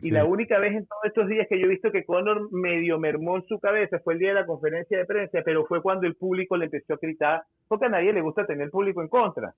Y 0.00 0.10
la 0.10 0.24
única 0.24 0.58
vez 0.58 0.74
en 0.74 0.84
todos 0.86 1.04
estos 1.04 1.28
días 1.28 1.46
que 1.48 1.60
yo 1.60 1.66
he 1.66 1.70
visto 1.70 1.92
que 1.92 2.04
Conor 2.04 2.52
medio 2.52 2.98
mermó 2.98 3.36
en 3.36 3.46
su 3.46 3.60
cabeza 3.60 4.00
fue 4.00 4.14
el 4.14 4.18
día 4.18 4.28
de 4.30 4.40
la 4.40 4.46
conferencia 4.46 4.98
de 4.98 5.06
prensa, 5.06 5.38
pero 5.44 5.64
fue 5.64 5.80
cuando 5.80 6.08
el 6.08 6.16
público 6.16 6.56
le 6.56 6.64
empezó 6.64 6.94
a 6.94 6.98
gritar, 7.00 7.44
porque 7.68 7.86
a 7.86 7.90
nadie 7.90 8.12
le 8.12 8.20
gusta 8.20 8.44
tener 8.44 8.68
público 8.68 9.00
en 9.00 9.08
contra. 9.08 9.54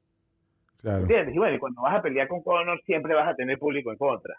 Claro. 0.82 1.00
¿Entiendes? 1.00 1.34
Y 1.34 1.38
bueno, 1.38 1.58
cuando 1.58 1.80
vas 1.80 1.96
a 1.96 2.02
pelear 2.02 2.28
con 2.28 2.42
Conor 2.42 2.80
siempre 2.84 3.14
vas 3.14 3.28
a 3.28 3.34
tener 3.34 3.58
público 3.58 3.90
en 3.90 3.96
contra. 3.96 4.36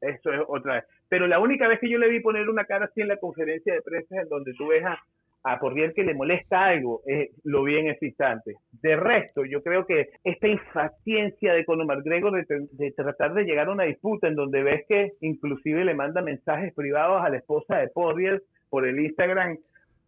Eso 0.00 0.32
es 0.32 0.40
otra 0.48 0.74
vez. 0.74 0.84
Pero 1.12 1.26
la 1.26 1.40
única 1.40 1.68
vez 1.68 1.78
que 1.78 1.90
yo 1.90 1.98
le 1.98 2.08
vi 2.08 2.20
poner 2.20 2.48
una 2.48 2.64
cara 2.64 2.86
así 2.86 3.02
en 3.02 3.08
la 3.08 3.18
conferencia 3.18 3.74
de 3.74 3.82
prensa 3.82 4.22
en 4.22 4.30
donde 4.30 4.54
tú 4.54 4.68
ves 4.68 4.82
a, 4.82 4.98
a 5.42 5.60
Porrier 5.60 5.92
que 5.92 6.04
le 6.04 6.14
molesta 6.14 6.64
algo, 6.64 7.02
lo 7.44 7.64
vi 7.64 7.76
en. 7.76 7.94
De 8.80 8.96
resto, 8.96 9.44
yo 9.44 9.62
creo 9.62 9.84
que 9.84 10.08
esta 10.24 10.48
impaciencia 10.48 11.52
de 11.52 11.66
Conor 11.66 11.84
McGregor 11.84 12.32
de, 12.32 12.66
de, 12.70 12.92
tratar 12.92 13.34
de 13.34 13.44
llegar 13.44 13.68
a 13.68 13.72
una 13.72 13.84
disputa 13.84 14.26
en 14.26 14.36
donde 14.36 14.62
ves 14.62 14.86
que 14.88 15.12
inclusive 15.20 15.84
le 15.84 15.92
manda 15.92 16.22
mensajes 16.22 16.72
privados 16.72 17.22
a 17.22 17.28
la 17.28 17.36
esposa 17.36 17.76
de 17.76 17.88
Porrier 17.88 18.42
por 18.70 18.86
el 18.86 18.98
Instagram 18.98 19.58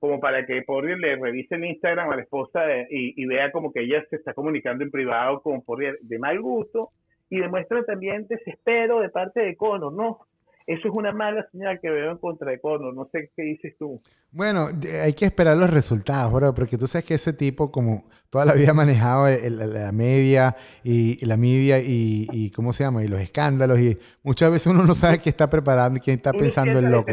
como 0.00 0.20
para 0.20 0.46
que 0.46 0.62
Porrier 0.62 0.96
le 0.96 1.16
revise 1.16 1.56
el 1.56 1.66
Instagram 1.66 2.12
a 2.12 2.16
la 2.16 2.22
esposa 2.22 2.62
y, 2.88 3.12
y, 3.22 3.26
vea 3.26 3.52
como 3.52 3.74
que 3.74 3.80
ella 3.80 4.02
se 4.08 4.16
está 4.16 4.32
comunicando 4.32 4.82
en 4.82 4.90
privado 4.90 5.42
con 5.42 5.60
Porrier 5.60 5.98
de 6.00 6.18
mal 6.18 6.40
gusto 6.40 6.92
y 7.28 7.40
demuestra 7.40 7.84
también 7.84 8.26
desespero 8.26 9.00
de 9.00 9.10
parte 9.10 9.40
de 9.40 9.54
Conor, 9.54 9.92
¿no? 9.92 10.20
Eso 10.66 10.88
es 10.88 10.94
una 10.94 11.12
mala 11.12 11.46
señal 11.52 11.78
que 11.80 11.90
veo 11.90 12.12
en 12.12 12.18
contra 12.18 12.50
de 12.50 12.58
Conor. 12.58 12.94
No 12.94 13.06
sé 13.12 13.30
qué 13.36 13.42
dices 13.42 13.74
tú. 13.78 14.00
Bueno, 14.30 14.68
hay 15.02 15.12
que 15.12 15.26
esperar 15.26 15.56
los 15.58 15.70
resultados, 15.70 16.32
bro, 16.32 16.54
porque 16.54 16.78
tú 16.78 16.86
sabes 16.86 17.04
que 17.04 17.14
ese 17.14 17.34
tipo, 17.34 17.70
como 17.70 18.08
toda 18.30 18.46
la 18.46 18.54
vida 18.54 18.70
ha 18.70 18.74
manejado 18.74 19.26
la 19.28 19.92
media 19.92 20.56
y, 20.82 21.24
la 21.26 21.36
media 21.36 21.80
y, 21.80 22.50
¿cómo 22.56 22.72
se 22.72 22.84
llama? 22.84 23.04
Y 23.04 23.08
los 23.08 23.20
escándalos 23.20 23.78
y 23.78 23.98
muchas 24.22 24.50
veces 24.50 24.68
uno 24.68 24.84
no 24.84 24.94
sabe 24.94 25.18
qué 25.18 25.28
está 25.28 25.50
preparando, 25.50 26.00
quién 26.00 26.16
está 26.16 26.32
pensando 26.32 26.78
el 26.78 26.86
loco. 26.86 27.12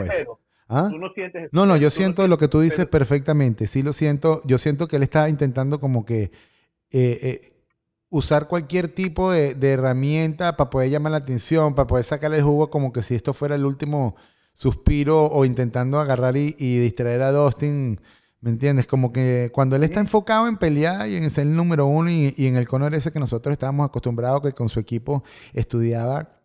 ¿Ah? 0.69 0.87
Tú 0.89 0.97
no 0.97 1.11
sientes 1.13 1.49
No, 1.51 1.65
no, 1.65 1.75
yo 1.75 1.89
siento 1.89 2.25
lo 2.29 2.37
que 2.37 2.47
tú 2.47 2.61
dices 2.61 2.85
perfectamente. 2.85 3.67
Sí 3.67 3.83
lo 3.83 3.91
siento. 3.91 4.41
Yo 4.45 4.57
siento 4.57 4.87
que 4.87 4.95
él 4.95 5.03
está 5.03 5.27
intentando 5.27 5.81
como 5.81 6.05
que 6.05 6.31
eh, 6.91 7.19
eh, 7.21 7.41
usar 8.11 8.47
cualquier 8.47 8.89
tipo 8.89 9.31
de, 9.31 9.55
herramienta 9.61 10.57
para 10.57 10.69
poder 10.69 10.91
llamar 10.91 11.13
la 11.13 11.19
atención, 11.19 11.73
para 11.73 11.87
poder 11.87 12.05
sacarle 12.05 12.37
el 12.37 12.43
jugo 12.43 12.69
como 12.69 12.91
que 12.91 13.03
si 13.03 13.15
esto 13.15 13.33
fuera 13.33 13.55
el 13.55 13.65
último 13.65 14.15
suspiro 14.53 15.25
o 15.27 15.45
intentando 15.45 15.99
agarrar 15.99 16.35
y, 16.37 16.51
distraer 16.51 17.23
a 17.23 17.31
Dustin. 17.31 17.99
¿Me 18.41 18.49
entiendes? 18.49 18.85
Como 18.87 19.11
que 19.13 19.49
cuando 19.53 19.75
él 19.75 19.83
está 19.83 19.99
enfocado 19.99 20.47
en 20.47 20.57
pelear 20.57 21.07
y 21.07 21.15
en 21.15 21.29
ser 21.29 21.47
el 21.47 21.55
número 21.55 21.85
uno 21.85 22.09
y, 22.09 22.33
y 22.35 22.47
en 22.47 22.57
el 22.57 22.67
Conor 22.67 22.93
ese 22.95 23.11
que 23.11 23.19
nosotros 23.19 23.53
estábamos 23.53 23.87
acostumbrados 23.87 24.41
que 24.41 24.51
con 24.51 24.67
su 24.67 24.79
equipo 24.79 25.23
estudiaba 25.53 26.40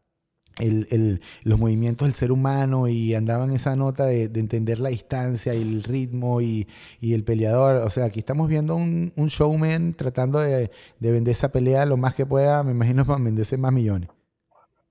el, 0.59 1.21
los 1.45 1.59
movimientos 1.59 2.07
del 2.07 2.15
ser 2.15 2.33
humano 2.33 2.89
y 2.89 3.15
andaban 3.15 3.53
esa 3.53 3.77
nota 3.77 4.07
de, 4.07 4.25
entender 4.25 4.79
la 4.79 4.89
distancia 4.89 5.55
y 5.55 5.63
el 5.63 5.83
ritmo 5.83 6.41
y, 6.41 6.67
el 7.03 7.25
peleador. 7.25 7.77
O 7.77 7.91
sea, 7.91 8.07
aquí 8.07 8.21
estamos 8.21 8.49
viendo 8.49 8.77
un, 8.77 9.13
showman 9.17 9.95
tratando 9.95 10.41
de, 10.41 10.71
vender 11.01 11.33
esa 11.33 11.53
pelea 11.53 11.87
lo 11.87 11.97
más 11.97 12.15
que 12.15 12.27
pueda, 12.27 12.63
me 12.63 12.73
imagino, 12.73 13.05
para 13.07 13.23
venderse 13.23 13.59
más 13.59 13.73
millones. 13.73 14.09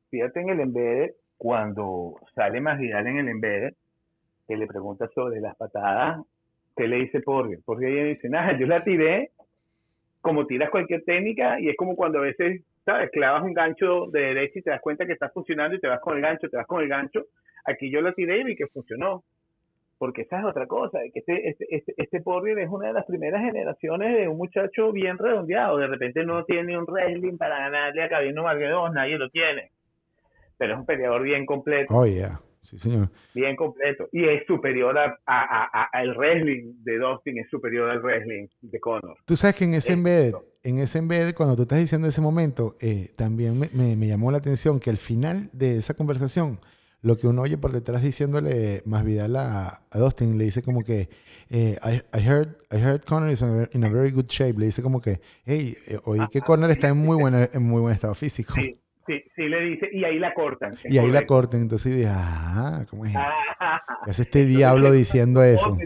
Fíjate 0.10 0.39
en 0.39 0.50
el 0.50 0.60
Embedded, 0.62 1.12
cuando 1.38 2.15
sale 2.36 2.62
más 2.62 2.79
Vidal 2.79 3.07
en 3.07 3.17
el 3.17 3.29
Embedded, 3.29 3.74
que 4.48 4.55
le 4.55 4.67
pregunta 4.67 5.10
sobre 5.13 5.41
las 5.41 5.55
patadas, 5.55 6.24
¿qué 6.75 6.88
le 6.88 6.98
dice 6.98 7.22
Porque 7.22 7.60
Porque 7.65 7.91
ella 7.91 8.07
dice, 8.10 8.29
nada, 8.29 8.57
yo 8.57 8.67
la 8.67 8.79
tiré 8.84 9.31
como 10.22 10.48
tiras 10.48 10.69
cualquier 10.69 11.03
técnica 11.03 11.60
y 11.60 11.69
es 11.69 11.75
como 11.77 11.95
cuando 11.95 12.19
a 12.19 12.22
veces 12.22 12.63
¿sabes? 12.86 13.10
Clavas 13.12 13.44
un 13.44 13.54
gancho 13.54 14.08
de 14.12 14.22
derecha 14.22 14.60
y 14.60 14.62
te 14.62 14.70
das 14.70 14.82
cuenta 14.82 15.06
que 15.06 15.13
está 15.13 15.30
funcionando 15.30 15.75
y 15.75 15.80
te 15.80 15.88
vas 15.88 16.00
con 16.00 16.15
el 16.15 16.22
gancho, 16.22 16.50
te 16.50 16.58
vas 16.58 16.68
con 16.68 16.82
el 16.82 16.88
gancho. 16.88 17.25
Aquí 17.65 17.92
yo 17.92 18.01
lo 18.01 18.13
tiré 18.13 18.39
y 18.39 18.44
vi 18.44 18.56
que 18.56 18.68
funcionó. 18.68 19.24
Porque 19.98 20.24
esa 20.24 20.39
es 20.39 20.46
otra 20.46 20.68
cosa, 20.68 21.00
que 21.13 21.20
este, 21.20 21.48
este, 21.48 21.65
este, 21.74 21.94
este 21.96 22.18
es 22.18 22.70
una 22.70 22.88
de 22.88 22.94
las 22.94 23.06
primeras 23.06 23.42
generaciones 23.42 24.18
de 24.18 24.27
un 24.27 24.38
muchacho 24.38 24.92
bien 24.92 25.18
redondeado. 25.18 25.77
De 25.77 25.88
repente 25.88 26.25
no 26.25 26.44
tiene 26.44 26.77
un 26.77 26.84
wrestling 26.86 27.38
para 27.38 27.60
ganarle 27.60 28.04
a 28.04 28.10
Cabino 28.10 28.44
Marguerón, 28.44 28.94
nadie 28.94 29.18
lo 29.18 29.30
tiene. 29.30 29.72
Pero 30.58 30.74
es 30.74 30.80
un 30.80 30.86
peleador 30.86 31.24
bien 31.24 31.46
completo. 31.46 31.94
Oh, 31.96 32.06
yeah. 32.06 32.42
Sí, 32.65 32.79
señor. 32.79 33.10
Bien 33.34 33.55
completo. 33.55 34.10
Y 34.12 34.25
es 34.25 34.45
superior 34.48 34.98
a, 34.98 35.17
a, 35.27 35.89
a, 35.93 36.01
el 36.01 36.15
wrestling 36.15 36.74
de 36.84 36.98
Dustin, 36.98 37.38
es 37.38 37.50
superior 37.50 37.89
al 37.89 38.01
wrestling 38.01 38.48
de 38.62 38.79
Conor. 38.79 39.17
Tú 39.25 39.36
sabes 39.36 39.55
que 39.55 39.65
en 39.65 39.75
ese 39.75 39.93
embed, 39.93 40.34
en 40.63 40.79
ese 40.79 40.98
embed, 40.98 41.34
cuando 41.36 41.55
tú 41.55 41.62
estás 41.62 41.79
diciendo 41.79 42.07
ese 42.07 42.22
momento, 42.22 42.75
eh, 42.81 43.12
también 43.15 43.60
me, 43.60 43.69
me, 43.95 44.07
llamó 44.07 44.31
la 44.31 44.39
atención 44.39 44.79
que 44.79 44.89
al 44.89 44.98
final 44.98 45.50
de 45.53 45.77
esa 45.77 45.93
conversación, 45.93 46.60
lo 47.01 47.17
que 47.17 47.27
uno 47.27 47.43
oye 47.43 47.57
por 47.57 47.72
detrás 47.72 48.01
diciéndole 48.01 48.81
más 48.86 49.05
Vidal 49.05 49.36
a, 49.36 49.84
a 49.91 50.00
Dustin, 50.00 50.39
le 50.39 50.45
dice 50.45 50.63
como 50.63 50.84
que, 50.84 51.07
eh, 51.51 51.77
I, 51.84 52.17
I, 52.17 52.27
heard, 52.27 52.57
I 52.72 52.77
heard 52.77 53.05
Conor 53.05 53.29
is 53.29 53.43
in 53.43 53.84
a 53.84 53.89
very 53.89 54.10
good 54.10 54.25
shape. 54.27 54.57
Le 54.57 54.65
dice 54.65 54.81
como 54.81 55.00
que, 55.00 55.22
hey, 55.45 55.75
eh, 55.88 56.00
oí 56.05 56.19
que 56.31 56.41
Conor 56.41 56.72
está 56.72 56.88
en 56.88 56.98
muy, 56.98 57.15
buena, 57.15 57.48
en 57.53 57.62
muy 57.62 57.79
buen 57.79 57.93
estado 57.93 58.15
físico. 58.15 58.55
Sí. 58.55 58.74
Sí, 59.08 59.24
sí 59.36 59.44
le 59.44 59.62
dice, 59.62 59.90
y 59.92 60.04
ahí 60.04 60.18
la 60.18 60.34
cortan. 60.34 60.74
Y 60.84 60.98
ahí 60.98 61.12
la 61.12 61.26
cortan, 61.26 61.62
entonces 61.62 61.96
dije, 61.96 62.10
ah, 62.12 62.84
¿cómo 62.90 63.06
es 63.06 63.14
esto? 63.14 63.22
¿Qué 64.06 64.12
hace 64.12 64.22
este 64.24 64.46
diablo 64.46 64.92
diciendo 64.92 65.44
eso? 65.44 65.78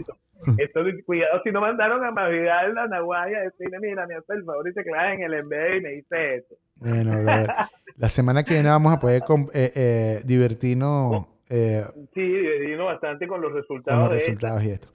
Esto, 0.56 0.80
cuidado 1.06 1.40
si 1.44 1.50
no 1.50 1.60
mandaron 1.60 2.04
a 2.04 2.10
Mavidal 2.10 2.74
la 2.74 2.86
Naguaya, 2.86 3.40
decirle, 3.40 3.78
mira, 3.80 4.06
me 4.06 4.14
hace 4.14 4.32
el 4.32 4.44
favor 4.44 4.68
y 4.68 4.74
te 4.74 4.82
clavas 4.82 5.14
en 5.14 5.22
el 5.22 5.34
embed 5.34 5.76
y 5.76 5.80
me 5.80 5.88
dice 5.90 6.36
eso. 6.36 6.54
Bueno, 6.76 7.12
la 7.96 8.08
semana 8.08 8.42
que 8.42 8.54
viene 8.54 8.70
vamos 8.70 8.92
a 8.94 9.00
poder 9.00 9.22
eh, 9.52 9.72
eh, 9.74 10.20
divertirnos. 10.24 11.26
Eh, 11.48 11.84
sí, 12.14 12.22
divertirnos 12.22 12.86
bastante 12.86 13.26
con 13.26 13.40
los 13.40 13.52
resultados. 13.52 14.00
Con 14.00 14.14
los 14.14 14.22
resultados 14.22 14.64
y 14.64 14.70
esto. 14.70 14.88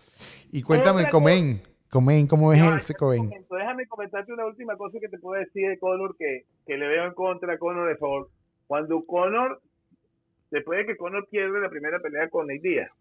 Y 0.52 0.62
cuéntame, 0.64 1.08
Comen, 1.10 1.62
Comen, 1.90 2.28
¿cómo 2.28 2.50
ves 2.50 2.62
ese 2.76 2.94
Comen? 2.94 3.30
Déjame 3.50 3.88
comentarte 3.88 4.34
una 4.34 4.46
última 4.46 4.76
cosa 4.76 5.00
que 5.00 5.08
te 5.08 5.18
puedo 5.18 5.40
decir 5.40 5.70
de 5.70 5.80
Conor 5.80 6.16
que, 6.18 6.46
que 6.66 6.78
le 6.78 6.88
veo 6.88 7.06
en 7.06 7.14
contra 7.14 7.54
a 7.54 7.58
Conor 7.58 7.88
de 7.88 7.96
favor. 7.98 8.30
Cuando 8.68 9.06
Conor, 9.06 9.62
después 10.52 10.80
de 10.80 10.86
que 10.88 10.98
Conor 10.98 11.28
pierde 11.30 11.60
la 11.60 11.70
primera 11.70 12.00
pelea 12.00 12.30
con 12.30 12.48
Nate 12.48 12.60
Díaz, 12.62 12.92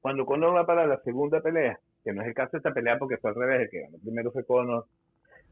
cuando 0.00 0.24
Conor 0.24 0.54
va 0.54 0.66
para 0.66 0.86
la 0.86 1.00
segunda 1.02 1.40
pelea, 1.40 1.78
que 2.04 2.12
no 2.12 2.22
es 2.22 2.28
el 2.28 2.34
caso 2.34 2.52
de 2.52 2.58
esta 2.58 2.72
pelea 2.72 2.98
porque 2.98 3.16
fue 3.16 3.30
al 3.30 3.36
revés, 3.36 3.62
el 3.62 3.70
que 3.70 3.80
ganó 3.80 3.98
primero 3.98 4.30
fue 4.30 4.44
Conor 4.44 4.86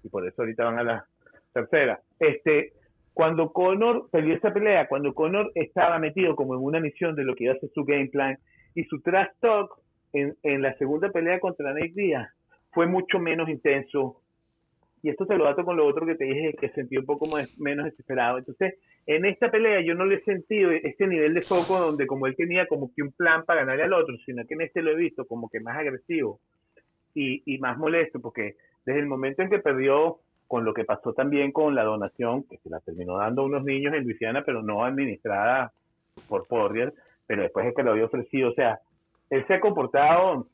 y 0.03 0.09
por 0.09 0.27
eso 0.27 0.43
ahorita 0.43 0.65
van 0.65 0.79
a 0.79 0.85
la 0.85 1.07
tercera. 1.53 2.01
Este, 2.21 2.73
cuando 3.13 3.53
Conor 3.53 4.09
perdió 4.11 4.35
esa 4.35 4.53
pelea, 4.53 4.89
cuando 4.89 5.15
Conor 5.15 5.51
estaba 5.55 5.99
metido 5.99 6.37
como 6.37 6.55
en 6.55 6.63
una 6.63 6.81
misión 6.81 7.17
de 7.17 7.25
lo 7.25 7.35
que 7.35 7.45
iba 7.45 7.55
a 7.55 7.59
ser 7.59 7.71
su 7.75 7.85
game 7.85 8.09
plan 8.09 8.39
y 8.75 8.85
su 8.85 9.01
trash 9.01 9.31
talk 9.41 9.71
en, 10.13 10.37
en 10.43 10.63
la 10.63 10.77
segunda 10.79 11.11
pelea 11.11 11.41
contra 11.41 11.73
Nate 11.73 11.93
Díaz 11.95 12.31
fue 12.73 12.87
mucho 12.87 13.19
menos 13.19 13.49
intenso, 13.49 14.21
y 15.03 15.09
esto 15.09 15.25
te 15.25 15.37
lo 15.37 15.45
dato 15.45 15.65
con 15.65 15.77
lo 15.77 15.87
otro 15.87 16.05
que 16.05 16.15
te 16.15 16.25
dije, 16.25 16.55
que 16.55 16.69
sentí 16.71 16.97
un 16.97 17.07
poco 17.07 17.27
más, 17.27 17.59
menos 17.59 17.85
desesperado. 17.85 18.39
Entonces, 18.39 18.75
en 19.07 19.25
esta 19.25 19.51
pelea 19.51 19.81
yo 19.81 19.95
no 19.95 20.05
le 20.05 20.17
he 20.17 20.25
sentido 20.25 20.73
este 20.73 21.07
nivel 21.07 21.33
de 21.33 21.43
foco 21.43 21.79
donde 21.79 22.07
como 22.07 22.27
él 22.27 22.35
tenía 22.35 22.67
como 22.67 22.93
que 22.93 23.03
un 23.03 23.13
plan 23.13 23.45
para 23.45 23.61
ganarle 23.61 23.85
al 23.85 23.93
otro, 23.93 24.17
sino 24.27 24.45
que 24.45 24.55
en 24.55 24.63
este 24.63 24.83
lo 24.83 24.91
he 24.91 24.97
visto 24.97 25.25
como 25.25 25.49
que 25.49 25.61
más 25.61 25.79
agresivo 25.79 26.41
y, 27.15 27.43
y 27.47 27.59
más 27.59 27.79
molesto, 27.79 28.21
porque 28.21 28.57
desde 28.85 29.01
el 29.01 29.07
momento 29.07 29.43
en 29.43 29.51
que 29.51 29.59
perdió 29.61 30.19
con 30.49 30.65
lo 30.65 30.75
que 30.75 30.85
pasó 30.85 31.13
también 31.13 31.53
con 31.53 31.75
la 31.75 31.85
donación, 31.85 32.45
que 32.45 32.59
se 32.59 32.69
la 32.69 32.81
terminó 32.81 33.17
dando 33.17 33.43
a 33.43 33.47
unos 33.47 33.65
niños 33.65 33.95
en 33.95 34.05
Luisiana, 34.05 34.43
pero 34.45 34.63
no 34.63 34.85
administrada 34.85 35.73
por 36.29 36.47
Porrier, 36.47 36.93
pero 37.27 37.43
después 37.43 37.67
es 37.67 37.75
que 37.75 37.83
lo 37.83 37.93
había 37.93 38.07
ofrecido, 38.07 38.51
o 38.51 38.55
sea, 38.55 38.81
él 39.31 39.45
se 39.47 39.55
ha 39.55 39.61
comportado 39.61 40.47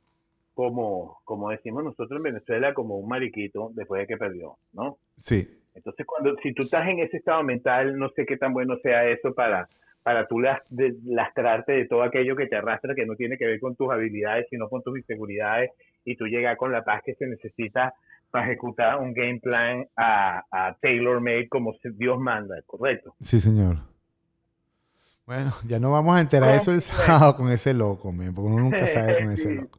como, 0.55 1.19
como 1.25 1.51
decimos 1.51 1.83
nosotros 1.85 2.21
en 2.21 2.35
Venezuela, 2.35 2.75
como 2.75 2.97
un 2.99 3.09
mariquito 3.09 3.71
después 3.75 4.01
de 4.01 4.07
que 4.07 4.17
perdió, 4.17 4.57
¿no? 4.73 4.99
Sí. 5.17 5.49
Entonces, 5.75 6.05
cuando, 6.07 6.37
si 6.43 6.53
tú 6.53 6.65
estás 6.65 6.87
en 6.89 6.99
ese 6.99 7.17
estado 7.17 7.43
mental, 7.43 7.99
no 7.99 8.11
sé 8.11 8.27
qué 8.27 8.37
tan 8.37 8.53
bueno 8.53 8.77
sea 8.83 9.09
eso 9.09 9.33
para, 9.35 9.69
para 10.03 10.27
tú 10.27 10.41
lastrarte 10.41 11.73
de 11.73 11.87
todo 11.87 12.03
aquello 12.03 12.37
que 12.37 12.47
te 12.47 12.57
arrastra, 12.57 12.95
que 12.95 13.07
no 13.07 13.15
tiene 13.17 13.39
que 13.39 13.47
ver 13.47 13.61
con 13.61 13.75
tus 13.75 13.91
habilidades, 13.91 14.47
sino 14.51 14.69
con 14.69 14.83
tus 14.83 14.99
inseguridades, 14.99 15.71
y 16.05 16.17
tú 16.17 16.27
llegas 16.27 16.59
con 16.59 16.73
la 16.73 16.85
paz 16.85 17.03
que 17.05 17.15
se 17.15 17.27
necesita 17.27 17.95
para 18.31 18.47
ejecutar 18.47 18.99
un 18.99 19.13
game 19.15 19.41
plan 19.41 19.87
a, 19.97 20.45
a 20.51 20.75
tailor-made 20.81 21.49
como 21.49 21.75
Dios 21.83 22.19
manda, 22.19 22.57
¿correcto? 22.67 23.15
Sí, 23.21 23.41
señor. 23.41 23.92
Bueno, 25.33 25.55
ya 25.67 25.81
no 25.81 25.91
vamos 25.91 26.15
a 26.15 26.21
enterar 26.21 26.55
eso 26.55 26.73
el 26.73 26.83
sábado 26.83 27.37
con 27.37 27.51
ese 27.51 27.73
loco, 27.73 28.13
porque 28.35 28.51
uno 28.51 28.59
nunca 28.59 28.87
sabe 28.87 29.23
con 29.23 29.33
ese 29.33 29.55
loco. 29.55 29.79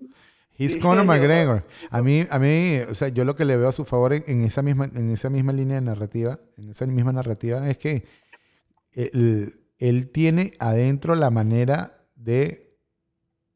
He's 0.58 0.78
Conor 0.78 1.06
McGregor. 1.06 1.64
A 1.92 2.02
mí, 2.02 2.26
a 2.30 2.40
mí, 2.40 2.80
o 2.90 2.96
sea, 2.96 3.10
yo 3.10 3.24
lo 3.24 3.36
que 3.36 3.46
le 3.46 3.56
veo 3.56 3.68
a 3.68 3.72
su 3.72 3.86
favor 3.86 4.14
en, 4.14 4.44
esa 4.44 4.64
misma, 4.64 4.86
en 4.86 5.12
esa 5.12 5.30
misma 5.30 5.54
línea 5.54 5.76
de 5.76 5.82
narrativa, 5.82 6.40
en 6.58 6.70
esa 6.70 6.88
misma 6.88 7.12
narrativa, 7.12 7.70
es 7.70 7.78
que 7.78 8.06
él, 8.94 10.12
tiene 10.12 10.54
adentro 10.60 11.16
la 11.16 11.30
manera 11.30 11.96
de 12.16 12.80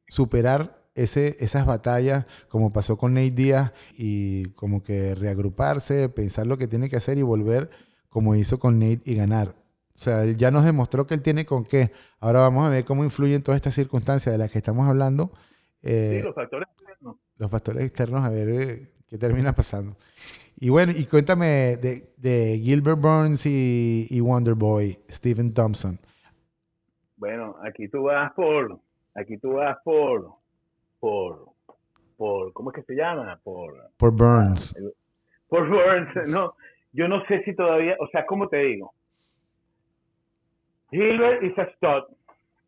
superar 0.07 0.87
ese, 0.93 1.35
esas 1.39 1.65
batallas, 1.65 2.25
como 2.47 2.71
pasó 2.71 2.97
con 2.97 3.13
Nate 3.15 3.31
Díaz, 3.31 3.71
y 3.95 4.49
como 4.49 4.83
que 4.83 5.15
reagruparse, 5.15 6.09
pensar 6.09 6.45
lo 6.45 6.57
que 6.57 6.67
tiene 6.67 6.89
que 6.89 6.97
hacer 6.97 7.17
y 7.17 7.23
volver 7.23 7.71
como 8.09 8.35
hizo 8.35 8.59
con 8.59 8.77
Nate 8.79 9.01
y 9.05 9.15
ganar. 9.15 9.55
O 9.97 9.99
sea, 9.99 10.23
él 10.23 10.37
ya 10.37 10.51
nos 10.51 10.63
demostró 10.63 11.07
que 11.07 11.15
él 11.15 11.23
tiene 11.23 11.45
con 11.45 11.65
qué. 11.65 11.91
Ahora 12.19 12.41
vamos 12.41 12.65
a 12.65 12.69
ver 12.69 12.85
cómo 12.85 13.03
influyen 13.03 13.41
todas 13.41 13.57
estas 13.57 13.73
circunstancias 13.73 14.31
de 14.31 14.37
las 14.37 14.51
que 14.51 14.59
estamos 14.59 14.87
hablando. 14.87 15.31
Eh, 15.81 16.19
sí, 16.19 16.25
los 16.25 16.35
factores 16.35 16.67
los 17.37 17.51
factores 17.51 17.83
externos 17.83 18.23
a 18.23 18.29
ver 18.29 18.49
eh, 18.49 18.87
qué 19.07 19.17
termina 19.17 19.53
pasando. 19.53 19.95
Y 20.59 20.69
bueno, 20.69 20.91
y 20.95 21.05
cuéntame 21.05 21.77
de, 21.77 22.13
de 22.17 22.59
Gilbert 22.63 22.99
Burns 22.99 23.45
y, 23.45 24.07
y 24.09 24.21
Wonderboy, 24.21 24.97
Stephen 25.09 25.53
Thompson. 25.53 25.99
Bueno, 27.15 27.55
aquí 27.63 27.87
tú 27.89 28.03
vas 28.03 28.33
por, 28.33 28.79
aquí 29.15 29.37
tú 29.37 29.53
vas 29.53 29.77
por, 29.83 30.31
por, 30.99 31.49
por, 32.17 32.53
¿cómo 32.53 32.71
es 32.71 32.75
que 32.75 32.83
se 32.83 32.95
llama? 32.95 33.39
Por, 33.43 33.91
por 33.97 34.11
Burns. 34.11 34.75
por 35.47 35.67
Burns, 35.67 36.09
no. 36.27 36.55
Yo 36.91 37.07
no 37.07 37.23
sé 37.27 37.43
si 37.43 37.55
todavía, 37.55 37.95
o 37.99 38.07
sea, 38.07 38.25
¿cómo 38.25 38.47
te 38.47 38.57
digo? 38.57 38.93
Gilbert 40.89 41.43
y 41.43 41.53
a 41.59 42.05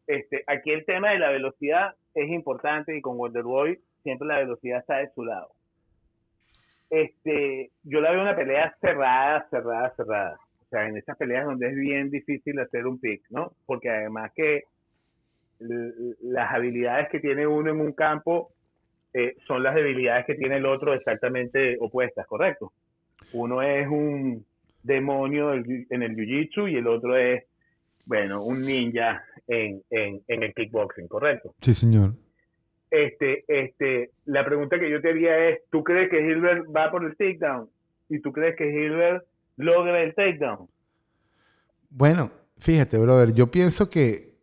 Este, 0.07 0.43
aquí 0.47 0.71
el 0.71 0.85
tema 0.85 1.11
de 1.11 1.19
la 1.19 1.29
velocidad 1.29 1.95
es 2.13 2.29
importante 2.29 2.95
y 2.95 3.01
con 3.01 3.17
Wonderboy 3.17 3.79
siempre 4.03 4.27
la 4.27 4.39
velocidad 4.39 4.79
está 4.79 4.97
de 4.97 5.09
su 5.13 5.23
lado. 5.23 5.51
Este, 6.89 7.71
yo 7.83 8.01
la 8.01 8.11
veo 8.11 8.21
una 8.21 8.35
pelea 8.35 8.75
cerrada, 8.81 9.47
cerrada, 9.49 9.93
cerrada. 9.95 10.37
O 10.61 10.69
sea, 10.69 10.87
en 10.87 10.97
esas 10.97 11.17
peleas 11.17 11.45
donde 11.45 11.67
es 11.67 11.75
bien 11.75 12.09
difícil 12.09 12.59
hacer 12.59 12.87
un 12.87 12.99
pick, 12.99 13.23
¿no? 13.29 13.53
Porque 13.65 13.89
además 13.89 14.31
que 14.35 14.63
las 15.59 16.53
habilidades 16.53 17.09
que 17.09 17.19
tiene 17.19 17.45
uno 17.45 17.71
en 17.71 17.81
un 17.81 17.91
campo 17.91 18.51
eh, 19.13 19.35
son 19.45 19.61
las 19.63 19.75
debilidades 19.75 20.25
que 20.25 20.35
tiene 20.35 20.57
el 20.57 20.65
otro 20.65 20.93
exactamente 20.93 21.77
opuestas, 21.79 22.25
¿correcto? 22.27 22.71
Uno 23.33 23.61
es 23.61 23.87
un 23.87 24.45
demonio 24.83 25.53
en 25.53 26.03
el 26.03 26.15
jiu-jitsu 26.15 26.71
y 26.71 26.77
el 26.77 26.87
otro 26.87 27.17
es 27.17 27.43
bueno, 28.09 28.43
un 28.43 28.63
ninja 28.63 29.23
en, 29.47 29.83
en, 29.91 30.19
en 30.27 30.43
el 30.43 30.51
kickboxing, 30.55 31.07
¿correcto? 31.07 31.53
Sí, 31.61 31.75
señor. 31.75 32.15
Este, 32.89 33.45
este, 33.47 34.09
la 34.25 34.43
pregunta 34.43 34.79
que 34.79 34.89
yo 34.89 34.99
te 34.99 35.11
haría 35.11 35.49
es, 35.49 35.59
¿tú 35.69 35.83
crees 35.83 36.09
que 36.09 36.19
Hilbert 36.19 36.65
va 36.75 36.89
por 36.89 37.05
el 37.05 37.15
takedown? 37.15 37.69
¿Y 38.09 38.19
tú 38.19 38.31
crees 38.31 38.55
que 38.55 38.67
Hilbert 38.67 39.23
logra 39.57 40.01
el 40.01 40.15
takedown? 40.15 40.67
Bueno, 41.91 42.31
fíjate, 42.57 42.97
brother, 42.97 43.31
yo 43.31 43.51
pienso 43.51 43.91
que, 43.91 44.33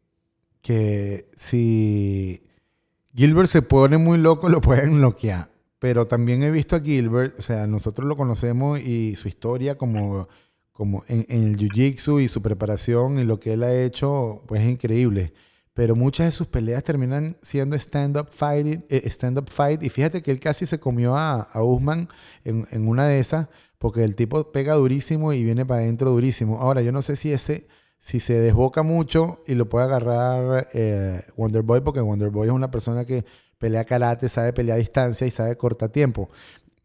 que 0.62 1.24
si 1.34 2.40
Gilbert 3.16 3.48
se 3.48 3.62
pone 3.62 3.98
muy 3.98 4.18
loco, 4.18 4.48
lo 4.48 4.60
pueden 4.60 4.98
bloquear. 4.98 5.48
Pero 5.80 6.06
también 6.06 6.44
he 6.44 6.52
visto 6.52 6.76
a 6.76 6.80
Gilbert, 6.80 7.36
o 7.36 7.42
sea, 7.42 7.66
nosotros 7.66 8.06
lo 8.06 8.16
conocemos 8.16 8.78
y 8.78 9.16
su 9.16 9.26
historia 9.26 9.74
como, 9.74 10.28
como 10.76 11.04
en, 11.08 11.26
el 11.28 11.56
Jiu-Jitsu 11.56 12.22
y 12.22 12.28
su 12.28 12.42
preparación 12.42 13.18
y 13.18 13.24
lo 13.24 13.40
que 13.40 13.54
él 13.54 13.62
ha 13.62 13.74
hecho, 13.74 14.42
pues 14.46 14.62
es 14.62 14.68
increíble 14.68 15.32
pero 15.76 15.94
muchas 15.94 16.24
de 16.24 16.32
sus 16.32 16.46
peleas 16.46 16.82
terminan 16.84 17.36
siendo 17.42 17.76
stand-up 17.76 18.28
fight, 18.30 18.90
eh, 18.90 19.02
stand 19.10 19.36
-up 19.36 19.50
fight. 19.50 19.82
Y 19.82 19.90
fíjate 19.90 20.22
que 20.22 20.30
él 20.30 20.40
casi 20.40 20.64
se 20.64 20.80
comió 20.80 21.18
a, 21.18 21.42
a 21.42 21.62
Usman 21.62 22.08
en, 22.44 22.88
una 22.88 23.06
de 23.06 23.18
esas, 23.18 23.48
porque 23.76 24.02
el 24.02 24.16
tipo 24.16 24.52
pega 24.52 24.72
durísimo 24.72 25.34
y 25.34 25.44
viene 25.44 25.66
para 25.66 25.82
adentro 25.82 26.12
durísimo. 26.12 26.60
Ahora, 26.60 26.80
yo 26.80 26.92
no 26.92 27.02
sé 27.02 27.14
si 27.14 27.30
ese, 27.30 27.66
si 27.98 28.20
se 28.20 28.40
desboca 28.40 28.82
mucho 28.82 29.42
y 29.46 29.54
lo 29.54 29.68
puede 29.68 29.84
agarrar 29.84 30.66
eh, 30.72 31.20
Wonderboy, 31.36 31.82
porque 31.82 32.00
Wonderboy 32.00 32.48
es 32.48 32.54
una 32.54 32.70
persona 32.70 33.04
que 33.04 33.26
pelea 33.58 33.84
karate, 33.84 34.30
sabe 34.30 34.54
pelear 34.54 34.76
a 34.76 34.78
distancia 34.78 35.26
y 35.26 35.30
sabe 35.30 35.56
cortar 35.56 35.90
tiempo. 35.90 36.30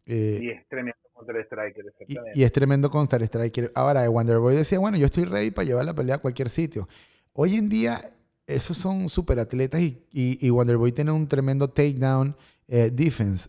Eh, 0.04 0.38
y 0.42 0.50
es 0.50 0.68
tremendo 0.68 1.01
striker, 1.22 1.84
y, 2.06 2.40
y, 2.40 2.44
es 2.44 2.52
tremendo 2.52 2.90
contra 2.90 3.24
striker. 3.24 3.72
Ahora, 3.74 4.08
Wonderboy 4.08 4.56
decía, 4.56 4.78
bueno, 4.78 4.96
yo 4.96 5.06
estoy 5.06 5.24
ready 5.24 5.50
para 5.50 5.66
llevar 5.66 5.84
la 5.84 5.94
pelea 5.94 6.16
a 6.16 6.18
cualquier 6.18 6.50
sitio. 6.50 6.88
Hoy 7.32 7.56
en 7.56 7.68
día 7.68 8.00
esos 8.46 8.76
son 8.76 9.08
super 9.08 9.38
atletas 9.38 9.80
y, 9.80 10.04
y, 10.12 10.50
Wonderboy 10.50 10.92
tiene 10.92 11.12
un 11.12 11.28
tremendo 11.28 11.68
takedown 11.68 12.36
eh, 12.68 12.90
defense. 12.92 13.48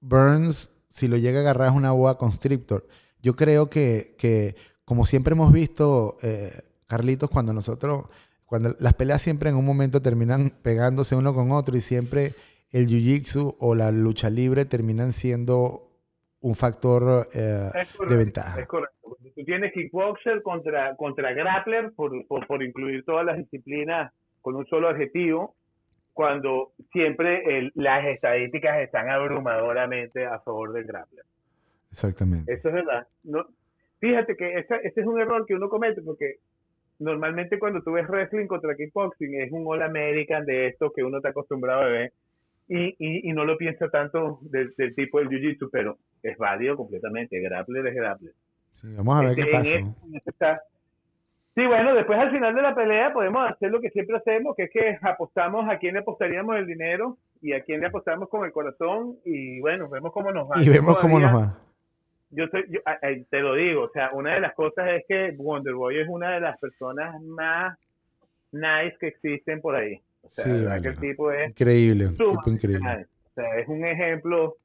Burns, 0.00 0.70
si 0.88 1.08
lo 1.08 1.16
llega 1.16 1.38
a 1.38 1.42
agarrar, 1.42 1.70
es 1.70 1.76
una 1.76 1.92
boa 1.92 2.18
constrictor. 2.18 2.86
Yo 3.22 3.34
creo 3.34 3.68
que, 3.68 4.14
que 4.18 4.56
como 4.84 5.04
siempre 5.04 5.32
hemos 5.32 5.52
visto, 5.52 6.16
eh, 6.22 6.52
Carlitos, 6.86 7.28
cuando 7.30 7.52
nosotros, 7.52 8.06
cuando 8.46 8.74
las 8.78 8.94
peleas 8.94 9.20
siempre 9.20 9.50
en 9.50 9.56
un 9.56 9.64
momento 9.64 10.00
terminan 10.00 10.54
pegándose 10.62 11.14
uno 11.14 11.34
con 11.34 11.52
otro 11.52 11.76
y 11.76 11.80
siempre 11.80 12.34
el 12.70 12.86
jiu-jitsu 12.86 13.56
o 13.58 13.74
la 13.74 13.90
lucha 13.90 14.30
libre 14.30 14.64
terminan 14.64 15.12
siendo 15.12 15.87
un 16.40 16.54
factor 16.54 17.26
eh, 17.34 17.70
de 18.08 18.16
ventaja. 18.16 18.60
Es 18.60 18.66
correcto 18.66 18.98
tú 19.38 19.44
tienes 19.44 19.72
kickboxer 19.72 20.42
contra, 20.42 20.96
contra 20.96 21.32
grappler, 21.32 21.92
por, 21.92 22.26
por, 22.26 22.60
incluir 22.60 23.04
todas 23.04 23.24
las 23.24 23.36
disciplinas 23.36 24.12
con 24.42 24.56
un 24.56 24.66
solo 24.66 24.90
objetivo, 24.90 25.54
cuando 26.12 26.72
siempre 26.90 27.70
las 27.74 28.04
estadísticas 28.06 28.80
están 28.80 29.08
abrumadoramente 29.08 30.26
a 30.26 30.40
favor 30.40 30.72
del 30.72 30.84
grappler. 30.84 31.24
Exactamente. 31.92 32.52
Eso 32.52 32.68
es 32.68 32.74
verdad. 32.74 33.06
No, 33.22 33.46
fíjate 34.00 34.36
que 34.36 34.58
ese, 34.58 34.74
ese 34.82 35.00
es 35.00 35.06
un 35.06 35.20
error 35.20 35.46
que 35.46 35.54
uno 35.54 35.68
comete 35.68 36.02
porque 36.02 36.38
normalmente 36.98 37.60
cuando 37.60 37.80
tú 37.82 37.92
ves 37.92 38.08
wrestling 38.08 38.48
contra 38.48 38.74
kickboxing 38.74 39.40
es 39.40 39.52
un 39.52 39.64
All 39.68 39.82
American 39.82 40.44
de 40.44 40.66
esto 40.66 40.92
que 40.92 41.04
uno 41.04 41.18
está 41.18 41.28
acostumbrado 41.28 41.82
a 41.82 41.86
ver 41.86 42.12
y, 42.68 42.88
y, 42.98 43.30
y 43.30 43.32
no 43.32 43.44
lo 43.44 43.56
piensa 43.56 43.88
tanto 43.88 44.38
del, 44.42 44.74
del 44.76 44.94
tipo 44.94 45.18
del 45.18 45.28
Jiu-Jitsu, 45.28 45.68
pero 45.72 45.98
es 46.22 46.36
válido 46.36 46.76
completamente. 46.76 47.40
Grappler 47.40 47.86
es 47.86 47.94
grappler 47.94 48.32
vamos 48.82 49.16
a 49.16 49.28
ver 49.28 49.36
qué 49.36 49.46
pasa. 49.46 50.62
Sí, 51.54 51.66
bueno, 51.66 51.92
después 51.92 52.18
al 52.18 52.30
final 52.30 52.54
de 52.54 52.62
la 52.62 52.74
pelea 52.74 53.12
podemos 53.12 53.50
hacer 53.50 53.72
lo 53.72 53.80
que 53.80 53.90
siempre 53.90 54.16
hacemos, 54.16 54.54
que 54.54 54.64
es 54.64 54.70
que 54.70 54.98
apostamos 55.02 55.68
a 55.68 55.78
quién 55.78 55.94
le 55.94 56.00
apostaríamos 56.00 56.56
el 56.56 56.66
dinero 56.66 57.16
y 57.42 57.52
a 57.52 57.64
quién 57.64 57.80
le 57.80 57.88
apostamos 57.88 58.28
con 58.28 58.44
el 58.44 58.52
corazón 58.52 59.16
y 59.24 59.60
bueno, 59.60 59.88
vemos 59.88 60.12
cómo 60.12 60.30
nos 60.30 60.48
va. 60.48 60.62
Y 60.62 60.68
vemos 60.68 60.96
cómo 60.98 61.18
nos 61.18 61.34
va. 61.34 61.58
Yo, 62.30 62.44
te 62.48 63.40
lo 63.40 63.54
digo, 63.54 63.84
o 63.84 63.90
sea, 63.90 64.10
una 64.12 64.34
de 64.34 64.40
las 64.40 64.54
cosas 64.54 64.88
es 64.90 65.04
que 65.08 65.34
Wonderboy 65.36 65.98
es 65.98 66.08
una 66.08 66.30
de 66.32 66.40
las 66.40 66.58
personas 66.60 67.20
más 67.22 67.76
nice 68.52 68.96
que 69.00 69.08
existen 69.08 69.60
por 69.60 69.74
ahí. 69.74 70.00
O 70.28 70.30
sea, 70.30 70.44
sí, 70.76 70.82
que 70.82 70.88
el 70.88 70.98
tipo 70.98 71.32
es 71.32 71.50
increíble, 71.50 72.08
tipo 72.08 72.42
increíble. 72.46 73.06
O 73.24 73.34
sea, 73.34 73.58
es 73.58 73.68
un 73.68 73.84
ejemplo, 73.84 74.56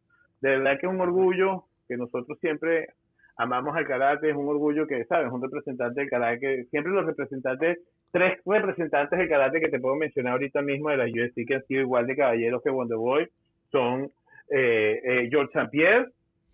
de 0.41 0.49
verdad 0.58 0.80
que 0.80 0.88
es 0.88 0.91
un 0.91 1.02
orgullo 1.02 1.65
que 1.88 1.97
nosotros 1.97 2.38
siempre 2.39 2.89
amamos 3.38 3.76
al 3.76 3.88
karate, 3.88 4.30
es 4.30 4.36
un 4.36 4.47
orgullo 4.47 4.88
que, 4.88 5.06
¿sabes? 5.06 5.32
Un 5.32 5.41
representante 5.41 6.02
del 6.02 6.10
karate, 6.10 6.65
siempre 6.65 6.91
los 6.91 7.06
representantes, 7.06 7.80
tres 8.12 8.39
representantes 8.45 9.17
del 9.17 9.30
karate 9.30 9.60
que 9.60 9.69
te 9.69 9.80
puedo 9.80 9.95
mencionar 9.95 10.34
ahorita 10.34 10.62
mismo 10.62 10.89
de 10.89 10.97
la 10.97 11.06
UFC 11.06 11.47
que 11.47 11.56
han 11.56 11.65
sido 11.65 11.82
igual 11.82 12.08
de 12.08 12.15
caballeros 12.15 12.62
que 12.62 12.69
Wonderboy, 12.69 13.30
son 13.71 14.12
eh, 14.49 15.02
eh, 15.04 15.28
George 15.32 15.52
St. 15.54 15.69
Pierre, 15.71 16.10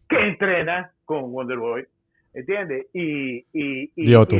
que 0.07 0.19
entrena 0.19 0.91
con 1.05 1.33
Wonderboy, 1.33 1.85
¿entiendes? 2.33 2.87
Y, 2.93 3.39
y, 3.53 3.91
y, 3.95 4.07
Lyoto. 4.07 4.37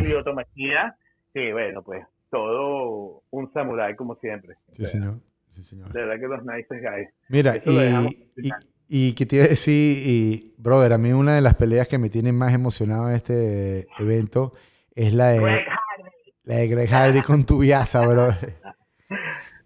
que 1.33 1.53
bueno, 1.53 1.83
pues 1.83 2.05
todo 2.29 3.08
samurái 3.59 3.95
como 3.95 4.15
siempre. 4.15 4.55
Sí, 4.71 4.85
señor. 4.85 5.19
Sí, 5.51 5.63
señor. 5.63 5.91
De 5.91 6.01
verdad 6.01 6.19
que 6.19 6.27
los 6.27 6.45
nice 6.45 6.67
guys. 6.69 7.09
Mira, 7.27 7.55
y, 7.65 8.51
y 8.87 9.13
que 9.13 9.25
te 9.25 9.35
iba 9.37 9.45
a 9.45 9.49
decir, 9.49 9.97
y, 10.05 10.55
brother, 10.57 10.93
a 10.93 10.97
mí 10.97 11.11
una 11.11 11.35
de 11.35 11.41
las 11.41 11.55
peleas 11.55 11.87
que 11.87 11.97
me 11.97 12.09
tienen 12.09 12.37
más 12.37 12.53
emocionado 12.53 13.09
en 13.09 13.15
este 13.15 13.87
evento 13.99 14.53
es 14.95 15.13
la 15.13 15.29
de 15.29 15.39
Greg 15.39 15.65
Hardy, 15.67 16.33
la 16.43 16.55
de 16.55 16.67
Greg 16.67 16.89
Hardy 16.89 17.21
con 17.21 17.45
Tubiasa, 17.45 18.05
brother. 18.05 18.55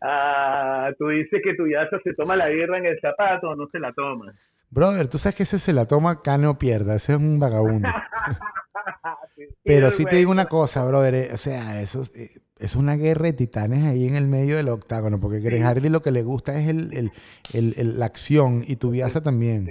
Ah, 0.06 0.89
tú 0.99 1.08
dices 1.08 1.39
que 1.41 1.53
Tubiasa 1.53 1.97
se 2.03 2.13
toma 2.13 2.36
la 2.36 2.47
birra 2.47 2.77
en 2.77 2.88
el 2.88 2.99
zapato 2.99 3.51
o 3.51 3.56
no 3.56 3.69
se 3.71 3.79
la 3.79 3.93
toma. 3.93 4.34
Brother, 4.69 5.08
tú 5.08 5.17
sabes 5.17 5.38
que 5.38 5.43
ese 5.43 5.60
se 5.60 5.71
la 5.71 5.86
toma 5.86 6.21
cano 6.21 6.49
o 6.49 6.58
pierda, 6.58 6.95
ese 6.95 7.13
es 7.13 7.19
un 7.19 7.39
vagabundo. 7.39 7.88
Pero 9.63 9.91
sí 9.91 10.03
te 10.03 10.17
digo 10.17 10.29
una 10.29 10.45
cosa, 10.45 10.84
brother, 10.86 11.15
eh, 11.15 11.29
o 11.34 11.38
sea, 11.38 11.79
eso 11.79 12.01
eh, 12.15 12.32
es, 12.63 12.76
una 12.76 12.95
guerra 12.95 13.26
de 13.26 13.34
titanes 13.34 13.84
ahí 13.86 14.08
en 14.08 14.15
el 14.15 14.28
medio 14.28 14.58
del 14.58 14.69
octágono, 14.69 15.19
porque 15.19 15.39
Greg 15.39 15.62
Hardy 15.62 15.89
lo 15.89 16.02
que 16.02 16.12
le 16.12 16.23
gusta 16.23 16.58
es 16.58 16.67
el, 16.69 17.12
el, 17.54 17.99
la 17.99 18.06
acción 18.06 18.62
y 18.65 18.78
tu 18.78 18.88
Tubiasa 18.88 19.21
también. 19.21 19.65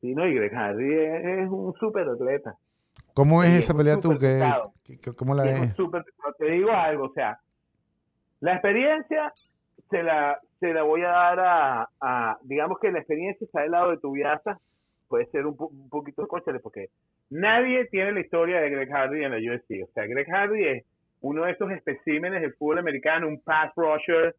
Sí. 0.00 0.14
no, 0.14 0.26
y 0.26 0.34
Greg 0.34 0.52
Hardy 0.52 0.94
es, 0.94 1.50
un 1.50 1.74
súper 1.74 2.08
atleta. 2.08 2.56
¿Cómo 3.14 3.42
es 3.42 3.50
esa 3.50 3.76
pelea 3.76 3.98
tú? 4.00 4.18
¿Qué, 4.18 4.98
cómo 5.16 5.34
la 5.34 5.44
ves? 5.44 5.76
te 6.38 6.46
digo 6.46 6.70
algo, 6.72 7.04
o 7.04 7.12
sea, 7.12 7.38
la 8.40 8.54
experiencia 8.54 9.32
se 9.90 10.02
la, 10.02 10.40
se 10.58 10.72
la 10.72 10.82
voy 10.82 11.02
a 11.02 11.08
dar 11.08 11.88
a, 12.00 12.38
digamos 12.42 12.78
que 12.80 12.90
la 12.90 12.98
experiencia 12.98 13.44
está 13.44 13.60
del 13.60 13.72
lado 13.72 13.90
de 13.90 13.96
tu 13.96 14.08
Tubiasa, 14.08 14.58
puede 15.08 15.26
ser 15.26 15.46
un, 15.46 15.56
un 15.58 15.88
poquito 15.90 16.22
de 16.22 16.58
porque 16.58 16.88
nadie 17.32 17.86
tiene 17.86 18.12
la 18.12 18.20
historia 18.20 18.60
de 18.60 18.70
Greg 18.70 18.90
Hardy 18.90 19.24
en 19.24 19.30
la 19.30 19.36
UFC. 19.36 19.82
O 19.84 19.92
sea, 19.92 20.06
Greg 20.06 20.26
Hardy 20.30 20.64
es 20.64 20.84
uno 21.22 21.44
de 21.44 21.52
esos 21.52 21.70
especímenes 21.70 22.42
del 22.42 22.54
fútbol 22.54 22.78
americano, 22.78 23.28
un 23.28 23.40
pass 23.40 23.72
rusher, 23.74 24.34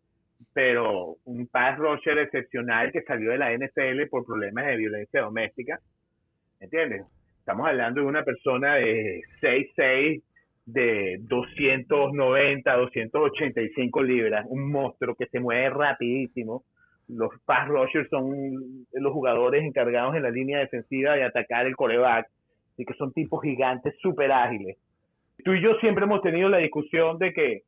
pero 0.54 1.17
un 1.26 1.48
pass 1.48 1.78
rusher 1.78 2.19
excepcional 2.19 2.91
que 2.91 3.02
salió 3.02 3.32
de 3.32 3.38
la 3.38 3.52
NFL 3.52 4.08
por 4.10 4.26
problemas 4.26 4.65
de 4.67 4.78
violencia 4.78 5.22
doméstica. 5.22 5.80
¿Entiendes? 6.60 7.06
Estamos 7.39 7.67
hablando 7.67 8.02
de 8.02 8.08
una 8.08 8.24
persona 8.24 8.76
de 8.76 9.22
6'6", 9.41 10.22
de 10.65 11.17
290, 11.22 12.74
285 12.74 14.04
libras, 14.04 14.46
un 14.48 14.72
monstruo 14.72 15.15
que 15.15 15.26
se 15.26 15.39
mueve 15.41 15.69
rapidísimo, 15.69 16.63
los 17.10 17.32
pass 17.46 17.67
rushers 17.67 18.10
son 18.10 18.86
los 18.93 19.13
jugadores 19.13 19.63
encargados 19.63 20.15
en 20.15 20.24
la 20.24 20.32
línea 20.32 20.60
defensiva 20.60 21.15
de 21.15 21.24
atacar 21.24 21.65
el 21.65 21.76
coreback, 21.76 22.28
y 22.78 22.86
que 22.86 22.93
son 22.96 23.12
tipos 23.13 23.41
gigantes 23.41 23.93
súper 24.02 24.32
ágiles. 24.32 24.78
Tú 25.43 25.54
y 25.54 25.62
yo 25.62 25.76
siempre 25.76 26.06
hemos 26.06 26.22
tenido 26.22 26.50
la 26.50 26.58
discusión 26.58 27.17
de 27.17 27.34
que 27.34 27.63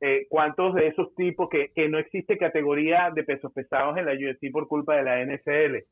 eh, 0.00 0.26
cuántos 0.28 0.74
de 0.74 0.88
esos 0.88 1.14
tipos, 1.14 1.48
que, 1.48 1.70
que 1.74 1.88
no 1.88 1.98
existe 1.98 2.36
categoría 2.36 3.10
de 3.14 3.24
pesos 3.24 3.52
pesados 3.52 3.96
en 3.96 4.06
la 4.06 4.12
UFC 4.12 4.50
por 4.52 4.68
culpa 4.68 4.96
de 4.96 5.02
la 5.02 5.24
NFL, 5.24 5.84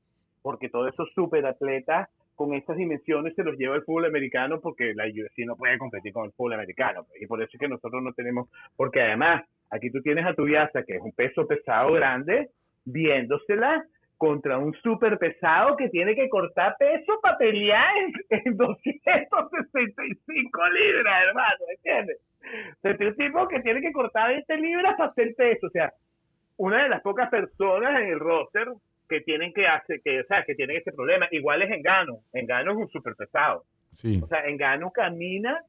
porque 0.43 0.69
todos 0.69 0.93
esos 0.93 1.11
super 1.15 1.47
atletas 1.47 2.09
con 2.35 2.53
estas 2.55 2.77
dimensiones 2.77 3.35
se 3.35 3.45
los 3.45 3.57
lleva 3.57 3.77
el 3.77 3.83
fútbol 3.83 4.07
americano 4.07 4.61
porque 4.61 4.93
la 4.95 5.07
UFC 5.07 5.47
no 5.47 5.57
puede 5.57 5.79
competir 5.79 6.13
con 6.13 6.27
el 6.27 6.33
fútbol 6.33 6.55
americano. 6.55 7.07
Y 7.21 7.27
por 7.27 7.41
eso 7.41 7.51
es 7.53 7.61
que 7.61 7.69
nosotros 7.69 8.03
no 8.03 8.13
tenemos, 8.13 8.49
porque 8.77 9.01
además 9.01 9.45
aquí 9.71 9.91
tú 9.91 10.03
tienes 10.03 10.27
a 10.27 10.35
tu 10.35 10.43
Tubiasa, 10.43 10.83
que 10.83 10.97
es 10.97 11.03
un 11.03 11.13
peso 11.13 11.47
pesado 11.47 11.93
grande, 11.93 12.51
viéndosela 12.85 13.85
contra 14.25 14.57
un 14.57 14.73
súper 14.83 15.19
pesado 15.19 15.77
que 15.77 15.91
tiene 15.91 16.15
que 16.15 16.31
cortar 16.31 16.77
peso 16.79 17.21
para 17.21 17.37
pelear 17.37 17.91
en, 18.31 18.31
265 18.57 20.69
libras, 20.69 21.25
hermano, 21.29 21.59
¿entiendes? 21.69 22.21
Es 22.83 23.01
un 23.01 23.17
tipo 23.17 23.47
que 23.49 23.61
tiene 23.61 23.83
que 23.83 23.93
cortar 23.93 24.31
20 24.31 24.57
libras 24.57 24.95
para 24.97 25.11
hacer 25.11 25.35
peso, 25.35 25.67
o 25.67 25.71
sea, 25.71 25.93
una 26.57 26.85
de 26.85 26.89
las 26.89 27.03
pocas 27.03 27.29
personas 27.29 28.01
en 28.01 28.09
el 28.09 28.19
roster 28.19 28.69
que 29.11 29.21
tienen 29.21 29.53
que 29.53 29.67
hacer, 29.67 30.01
que, 30.03 30.21
o 30.21 30.25
sea, 30.25 30.43
que 30.45 30.55
tienen 30.55 30.79
ese 30.79 30.93
problema. 30.93 31.29
Igual 31.31 31.61
es 31.61 31.71
Engano, 31.71 32.21
Engano 32.33 32.73
es 32.73 32.79
un 32.79 32.89
súper 32.89 33.15
pesado. 33.17 33.65
Sí. 33.93 34.23
O 34.23 34.27
sea, 34.27 34.47
Engano 34.47 34.91
camina 34.91 35.61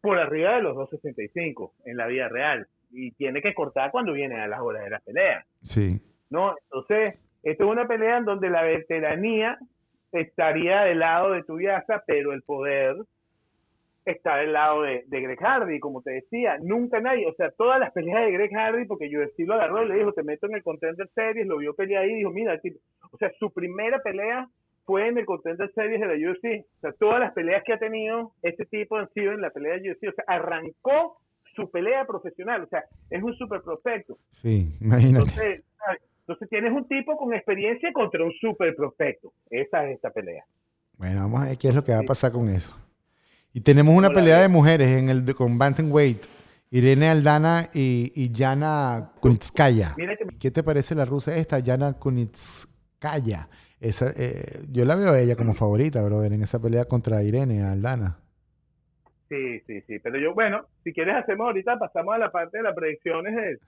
por 0.00 0.20
arriba 0.20 0.54
de 0.54 0.62
los 0.62 0.76
265 0.76 1.74
en 1.84 1.96
la 1.96 2.06
vida 2.06 2.28
real. 2.28 2.68
Y 2.92 3.10
tiene 3.12 3.42
que 3.42 3.54
cortar 3.54 3.90
cuando 3.90 4.12
viene 4.12 4.40
a 4.40 4.46
las 4.46 4.60
horas 4.60 4.84
de 4.84 4.90
la 4.90 5.00
pelea. 5.00 5.44
Sí. 5.62 6.00
¿No? 6.30 6.54
Entonces, 6.62 7.18
esto 7.42 7.64
es 7.64 7.70
una 7.70 7.86
pelea 7.86 8.18
en 8.18 8.24
donde 8.24 8.50
la 8.50 8.62
veteranía 8.62 9.58
estaría 10.12 10.82
del 10.82 11.00
lado 11.00 11.32
de 11.32 11.44
Tubiasa, 11.44 12.02
pero 12.06 12.32
el 12.32 12.42
poder 12.42 12.96
está 14.04 14.36
del 14.36 14.52
lado 14.52 14.82
de, 14.82 15.04
Greg 15.08 15.38
Hardy, 15.38 15.80
como 15.80 16.02
te 16.02 16.12
decía, 16.12 16.58
nunca 16.62 17.00
nadie, 17.00 17.26
o 17.26 17.34
sea, 17.34 17.50
todas 17.50 17.78
las 17.78 17.92
peleas 17.92 18.24
de 18.24 18.32
Greg 18.32 18.50
Hardy, 18.54 18.86
porque 18.86 19.10
yo 19.10 19.20
lo 19.20 19.54
agarró, 19.54 19.84
le 19.84 19.96
dijo, 19.96 20.12
te 20.12 20.22
meto 20.22 20.46
en 20.46 20.54
el 20.54 20.62
Contender 20.62 21.08
Series, 21.14 21.46
lo 21.46 21.58
vio 21.58 21.74
pelear 21.74 22.04
ahí 22.04 22.12
y 22.12 22.16
dijo, 22.16 22.30
mira, 22.30 22.58
o 23.10 23.18
sea, 23.18 23.30
su 23.38 23.52
primera 23.52 24.00
pelea 24.00 24.48
fue 24.84 25.08
en 25.08 25.18
el 25.18 25.26
Contender 25.26 25.70
Series 25.74 26.00
de 26.00 26.06
la 26.06 26.30
UFC, 26.30 26.66
o 26.78 26.80
sea, 26.80 26.92
todas 26.92 27.20
las 27.20 27.32
peleas 27.32 27.62
que 27.64 27.74
ha 27.74 27.78
tenido 27.78 28.32
este 28.42 28.64
tipo 28.64 28.96
han 28.96 29.10
sido 29.10 29.32
en 29.32 29.42
la 29.42 29.50
pelea 29.50 29.78
de 29.78 29.92
UFC, 29.92 30.08
o 30.08 30.12
sea, 30.12 30.24
arrancó 30.26 31.18
su 31.54 31.70
pelea 31.70 32.06
profesional, 32.06 32.62
o 32.62 32.66
sea, 32.68 32.84
es 33.10 33.22
un 33.22 33.34
super 33.34 33.60
prospecto. 33.60 34.16
Sí, 34.30 34.78
imagínate. 34.80 35.26
Entonces 35.26 35.64
tienes 36.48 36.72
un 36.72 36.86
tipo 36.88 37.16
con 37.16 37.34
experiencia 37.34 37.92
contra 37.92 38.24
un 38.24 38.32
super 38.40 38.74
prospecto, 38.74 39.32
esa 39.50 39.88
es 39.88 39.96
esta 39.96 40.10
pelea. 40.10 40.44
Bueno, 40.96 41.20
vamos 41.20 41.42
a 41.42 41.46
ver 41.46 41.58
qué 41.58 41.68
es 41.68 41.74
lo 41.74 41.84
que 41.84 41.92
va 41.92 42.00
a 42.00 42.02
pasar 42.02 42.32
con 42.32 42.48
eso. 42.48 42.76
Y 43.52 43.60
tenemos 43.60 43.94
una 43.94 44.10
pelea 44.10 44.40
de 44.40 44.48
mujeres 44.48 44.88
en 44.88 45.08
el 45.08 45.34
con 45.34 45.58
Bantamweight. 45.58 46.26
Irene 46.70 47.08
Aldana 47.08 47.70
y, 47.72 48.12
y 48.14 48.30
Yana 48.30 49.12
Kunitskaya. 49.20 49.94
¿Qué 50.38 50.50
te 50.50 50.62
parece 50.62 50.94
la 50.94 51.06
rusa 51.06 51.34
esta, 51.34 51.58
Yana 51.60 51.94
Kunitskaya? 51.94 53.48
Esa, 53.80 54.10
eh, 54.16 54.64
yo 54.70 54.84
la 54.84 54.96
veo 54.96 55.12
a 55.12 55.20
ella 55.20 55.34
como 55.34 55.54
favorita, 55.54 56.02
brother, 56.02 56.32
en 56.32 56.42
esa 56.42 56.60
pelea 56.60 56.84
contra 56.84 57.22
Irene 57.22 57.62
Aldana. 57.62 58.18
Sí, 59.30 59.60
sí, 59.66 59.80
sí. 59.86 59.98
Pero 59.98 60.18
yo, 60.18 60.34
bueno, 60.34 60.66
si 60.84 60.92
quieres 60.92 61.16
hacemos 61.16 61.46
ahorita, 61.46 61.78
pasamos 61.78 62.14
a 62.14 62.18
la 62.18 62.30
parte 62.30 62.58
de 62.58 62.64
las 62.64 62.74
predicciones 62.74 63.34
de, 63.34 63.58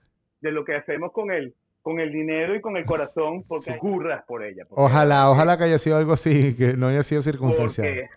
de 0.41 0.51
lo 0.51 0.63
que 0.63 0.75
hacemos 0.75 1.11
con 1.11 1.31
el, 1.31 1.55
con 1.81 1.99
el 1.99 2.11
dinero 2.11 2.55
y 2.55 2.61
con 2.61 2.77
el 2.77 2.85
corazón, 2.85 3.43
porque 3.47 3.77
curras 3.77 4.23
por 4.25 4.43
ella. 4.43 4.65
ojalá, 4.69 5.29
ojalá 5.29 5.57
que 5.57 5.63
haya 5.65 5.77
sido 5.77 5.97
algo 5.97 6.13
así, 6.13 6.55
que 6.55 6.77
no 6.77 6.87
haya 6.87 7.03
sido 7.03 7.21
circunstancial. 7.21 8.09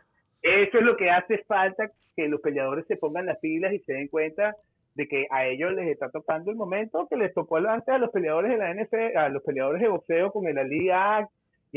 Eso 0.42 0.79
es 0.79 0.85
lo 0.85 0.96
que 0.96 1.11
hace 1.11 1.38
falta, 1.48 1.90
que 2.14 2.29
los 2.29 2.40
peleadores 2.40 2.87
se 2.87 2.96
pongan 2.96 3.27
las 3.27 3.38
pilas 3.38 3.72
y 3.72 3.79
se 3.81 3.94
den 3.94 4.09
cuenta 4.09 4.55
de 4.94 5.09
que 5.09 5.27
a 5.31 5.46
ellos 5.46 5.72
les 5.72 5.88
está 5.88 6.11
tocando 6.11 6.50
el 6.50 6.57
momento 6.57 7.09
que 7.09 7.16
les 7.16 7.33
tocó 7.35 7.57
antes 7.57 7.88
a 7.88 7.98
los 7.98 8.11
peleadores 8.11 8.50
de 8.53 8.59
la 8.59 8.72
NFL, 8.72 9.16
a 9.16 9.29
los 9.29 9.42
peleadores 9.42 9.83
de 9.83 9.88
boxeo 9.88 10.31
con 10.31 10.46
el 10.46 10.59
Ali 10.59 10.87
y 10.87 10.90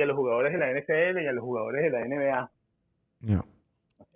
a 0.02 0.06
los 0.06 0.16
jugadores 0.16 0.54
de 0.54 0.60
la 0.60 0.72
NFL 0.72 1.20
y 1.24 1.28
a 1.28 1.32
los 1.32 1.44
jugadores 1.44 1.82
de 1.84 1.90
la 1.90 2.06
NBA. 2.06 2.52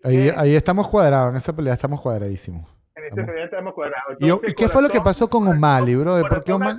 Ahí, 0.03 0.29
ahí, 0.35 0.55
estamos 0.55 0.87
cuadrados, 0.87 1.31
en 1.31 1.37
esa 1.37 1.55
pelea 1.55 1.73
estamos 1.73 2.01
cuadradísimos. 2.01 2.67
En 2.95 3.05
esa 3.05 3.25
pelea 3.25 3.45
estamos 3.45 3.73
cuadrados. 3.73 4.17
¿Y 4.19 4.53
qué 4.53 4.67
fue 4.67 4.81
lo 4.81 4.89
que 4.89 5.01
pasó 5.01 5.29
con 5.29 5.47
O'Malley, 5.47 5.95
bro? 5.95 6.21
¿Por 6.29 6.43
qué 6.43 6.53
O'Malley? 6.53 6.77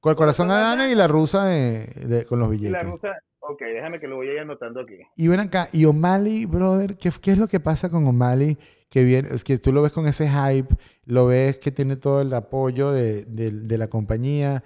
Con 0.00 0.10
el 0.10 0.16
corazón 0.16 0.50
a 0.50 0.58
Dana 0.58 0.90
y 0.90 0.94
la 0.94 1.06
rusa 1.06 1.44
de, 1.44 2.24
con 2.28 2.38
los 2.38 2.50
billetes. 2.50 2.72
la 2.72 2.90
rusa, 2.90 3.18
Ok, 3.50 3.62
déjame 3.62 3.98
que 3.98 4.06
lo 4.06 4.16
voy 4.16 4.28
a 4.28 4.32
ir 4.34 4.38
anotando 4.38 4.80
aquí. 4.80 4.98
Y 5.16 5.26
ven 5.26 5.40
acá, 5.40 5.68
y 5.72 5.84
O'Malley, 5.84 6.46
brother, 6.46 6.96
¿qué, 6.96 7.10
¿qué, 7.20 7.32
es 7.32 7.38
lo 7.38 7.48
que 7.48 7.58
pasa 7.58 7.88
con 7.88 8.06
O'Malley? 8.06 8.56
Que 8.88 9.02
viene, 9.02 9.28
es 9.28 9.42
que 9.44 9.58
tú 9.58 9.72
lo 9.72 9.82
ves 9.82 9.92
con 9.92 10.06
ese 10.06 10.28
hype, 10.28 10.72
lo 11.04 11.26
ves 11.26 11.58
que 11.58 11.72
tiene 11.72 11.96
todo 11.96 12.20
el 12.20 12.32
apoyo 12.32 12.92
de, 12.92 13.24
de, 13.24 13.78
la 13.78 13.88
compañía. 13.88 14.62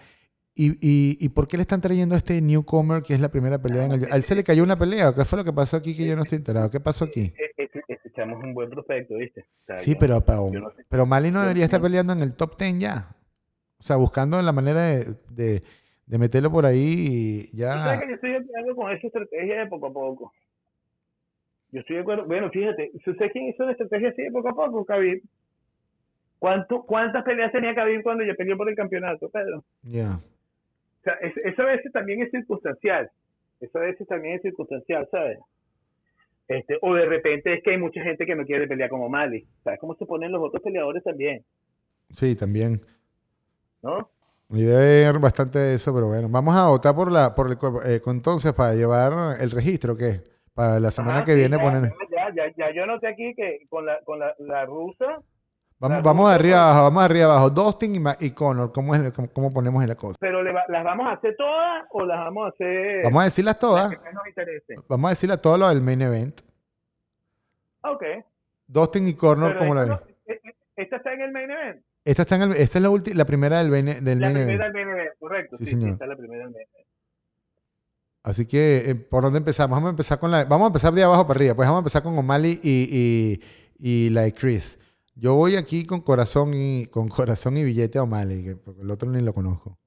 Y, 0.55 0.73
y, 0.87 1.17
y, 1.19 1.29
por 1.31 1.49
qué 1.49 1.57
le 1.57 1.63
están 1.63 1.81
trayendo 1.81 2.15
a 2.15 2.19
este 2.19 2.41
newcomer 2.43 3.03
que 3.03 3.15
es 3.15 3.21
la 3.21 3.31
primera 3.31 3.61
pelea 3.61 3.87
en 3.87 3.93
el... 3.93 4.13
¿A 4.13 4.17
él 4.17 4.23
se 4.23 4.35
le 4.35 4.45
cayó 4.45 4.63
una 4.63 4.79
pelea? 4.79 5.15
¿Qué 5.15 5.25
fue 5.25 5.39
lo 5.39 5.45
que 5.45 5.53
pasó 5.53 5.77
aquí 5.77 5.97
que 5.97 6.07
yo 6.07 6.15
no 6.15 6.23
estoy 6.23 6.37
enterado? 6.39 6.71
¿Qué 6.71 6.79
pasó 6.79 7.07
aquí? 7.07 7.33
Echamos 8.05 8.43
un 8.45 8.55
buen 8.55 8.71
prospecto, 8.71 9.15
¿viste? 9.17 9.47
sí, 9.77 9.97
pero, 9.99 10.21
pero, 10.21 10.51
pero 10.89 11.03
O'Malley 11.05 11.31
no 11.31 11.41
debería 11.41 11.65
estar 11.65 11.81
peleando 11.81 12.13
en 12.13 12.21
el 12.21 12.35
top 12.35 12.59
10 12.59 12.79
ya. 12.79 13.14
O 13.85 13.87
sea, 13.87 13.97
buscando 13.97 14.41
la 14.41 14.53
manera 14.53 14.83
de 14.83 15.63
de 16.07 16.19
meterlo 16.19 16.51
por 16.51 16.67
ahí 16.67 17.49
y 17.53 17.57
ya. 17.57 17.73
¿Sabes 17.73 18.01
que 18.01 18.09
yo 18.09 18.15
estoy 18.15 18.31
de 18.31 18.37
acuerdo 18.37 18.77
con 18.77 18.93
esa 18.93 19.07
estrategia 19.07 19.61
de 19.61 19.67
poco 19.67 19.87
a 19.87 19.93
poco? 19.93 20.33
Yo 21.73 21.81
estoy 21.81 21.97
de 21.97 22.03
acuerdo. 22.03 22.27
Bueno, 22.27 22.51
fíjate, 22.51 22.91
¿usted 22.95 23.33
quién 23.33 23.49
hizo 23.49 23.63
una 23.65 23.73
estrategia 23.73 24.11
así 24.11 24.23
de 24.23 24.31
poco 24.31 24.49
a 24.49 24.55
poco, 24.55 24.85
Khabib? 24.85 25.23
¿Cuánto, 26.39 26.83
¿Cuántas 26.83 27.25
peleas 27.25 27.53
tenía 27.53 27.75
Khabib 27.75 28.03
cuando 28.03 28.23
yo 28.25 28.35
peleó 28.37 28.57
por 28.57 28.69
el 28.69 28.77
campeonato, 28.77 29.29
Pedro? 29.31 29.65
Ya. 29.83 30.17
O 30.17 31.03
sea, 31.03 31.15
eso 31.15 31.63
a 31.63 31.67
veces 31.67 31.91
también 31.93 32.23
es 32.23 32.31
circunstancial. 32.31 33.11
Eso 33.61 33.79
a 33.79 33.83
veces 33.83 34.07
también 34.07 34.37
es 34.37 34.43
circunstancial, 34.43 35.09
¿sabes? 35.11 35.39
Este, 36.47 36.77
o 36.83 36.95
de 36.95 37.07
repente 37.07 37.55
es 37.55 37.63
que 37.63 37.71
hay 37.71 37.79
mucha 37.79 38.03
gente 38.03 38.27
que 38.27 38.37
no 38.37 38.45
quiere 38.45 38.69
pelear 38.69 38.91
como 38.91 39.09
Mali. 39.09 39.47
¿Sabes 39.65 39.81
cómo 39.81 39.95
se 39.95 40.05
ponen 40.05 40.33
los 40.33 40.43
otros 40.43 40.63
peleadores 40.63 41.03
también? 41.03 41.43
Sí, 42.11 42.37
también. 42.37 42.83
¿No? 43.85 44.09
Y 44.49 44.63
debe 44.63 45.07
haber 45.07 45.21
bastante 45.21 45.59
de 45.59 45.75
eso, 45.75 45.93
pero 45.95 46.09
bueno, 46.09 46.29
vamos 46.31 46.55
a 46.57 46.69
votar 46.69 46.95
por 46.95 47.13
la 47.13 47.35
por 47.35 47.51
el 47.51 47.59
eh, 47.87 48.01
entonces 48.07 48.53
para 48.55 48.73
llevar 48.75 49.41
el 49.41 49.51
registro, 49.51 49.97
¿qué? 49.97 50.23
Para 50.55 50.81
la 50.81 50.91
semana 50.91 51.23
que 51.23 51.35
viene 51.35 51.59
poner. 51.59 51.93
Ya, 52.11 52.33
ya, 52.35 52.53
ya, 52.57 52.71
yo 52.75 52.87
noté 52.87 53.09
aquí 53.09 53.35
que 53.35 53.67
con 53.69 53.85
la, 53.85 54.01
con 54.05 54.19
la, 54.19 54.35
la 54.39 54.65
rusa. 54.65 55.21
Vamos, 55.79 56.03
vamos 56.03 56.33
arriba 56.33 56.63
abajo, 56.63 56.85
vamos 56.85 57.05
arriba 57.05 57.25
abajo. 57.25 57.51
Dustin 57.51 57.97
y, 57.97 58.27
y 58.27 58.31
Connor, 58.31 58.73
¿cómo, 58.73 58.95
es, 58.95 59.13
cómo, 59.35 59.53
ponemos 59.53 59.83
en 59.83 59.89
la 59.89 59.97
cosa? 59.97 60.17
Pero 60.19 60.43
¿las 60.43 60.85
vamos 60.85 61.07
a 61.09 61.13
hacer 61.13 61.37
todas 61.37 61.85
o 61.91 62.07
las 62.07 62.19
vamos 62.21 62.47
a 62.47 62.49
hacer? 62.49 63.03
Vamos 63.05 63.21
a 63.21 63.25
decirlas 63.25 63.59
todas. 63.59 63.93
vamos 64.89 65.09
a 65.09 65.11
decirlas 65.11 65.43
todas 65.43 65.59
lo 65.59 65.69
del 65.69 65.83
main 65.83 66.01
event. 66.01 66.41
Ok. 67.83 68.03
Dustin 68.67 69.09
y 69.09 69.15
Connor, 69.15 69.57
¿cómo 69.57 69.75
la 69.75 69.85
ves? 69.85 69.99
E, 70.27 70.33
e, 70.33 70.55
¿Esta 70.77 70.97
está 70.97 71.13
en 71.13 71.21
el 71.21 71.33
main 71.33 71.51
event? 71.51 71.83
Esta, 72.05 72.23
está 72.23 72.37
en 72.37 72.53
esta 72.53 72.79
es 72.79 72.83
la, 72.83 72.91
la 73.15 73.25
primera 73.25 73.63
del, 73.63 73.71
del 74.05 74.21
La 74.21 74.31
primera 74.31 74.71
del 74.71 74.87
main 74.87 75.09
correcto. 75.19 75.57
Sí, 75.57 75.65
señor. 75.65 75.91
esta 75.91 76.05
es 76.05 76.09
la 76.09 76.17
primera 76.17 76.45
del 76.45 76.53
main 76.53 76.67
Así 78.25 78.47
que, 78.47 78.91
eh, 78.91 78.95
¿por 78.95 79.23
dónde 79.23 79.39
empezamos? 79.39 79.77
Vamos 79.77 79.89
a 79.89 79.91
empezar 79.91 80.19
con 80.19 80.31
la... 80.31 80.45
Vamos 80.45 80.65
a 80.65 80.69
empezar 80.69 80.95
de 80.95 81.03
abajo 81.03 81.27
para 81.27 81.37
arriba. 81.37 81.55
Pues 81.55 81.69
vamos 81.69 81.79
a 81.79 81.83
empezar 81.83 82.03
con 82.03 82.17
O'Malley 82.17 82.59
y, 82.63 82.89
y, 82.91 83.41
y, 83.79 84.11
la 84.11 84.23
de 84.23 84.33
Chris. 84.33 84.81
Yo 85.15 85.35
voy 85.35 85.57
aquí 85.57 85.85
con 85.85 86.01
corazón 86.01 86.53
y 86.55 86.87
con 86.87 87.09
corazón 87.09 87.59
y 87.59 87.65
billete 87.65 87.99
a 87.99 88.03
O'Malley, 88.05 88.43
que 88.43 88.57
el 88.81 88.91
otro 88.91 89.11
ni 89.11 89.21
lo 89.21 89.35
conozco. 89.35 89.79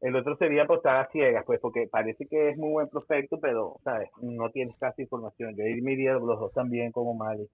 El 0.00 0.16
otro 0.16 0.36
sería 0.38 0.62
apostar 0.62 1.10
ciegas, 1.12 1.44
pues, 1.44 1.60
porque 1.60 1.86
parece 1.90 2.26
que 2.26 2.50
es 2.50 2.56
muy 2.56 2.70
buen 2.70 2.88
prospecto, 2.88 3.38
pero, 3.38 3.76
¿sabes? 3.84 4.08
No 4.22 4.50
tienes 4.50 4.76
casi 4.78 5.02
información. 5.02 5.54
Yo 5.54 5.64
iría 5.64 6.14
los 6.14 6.40
dos 6.40 6.52
también 6.54 6.92
con 6.92 7.06
O'Malley. 7.08 7.46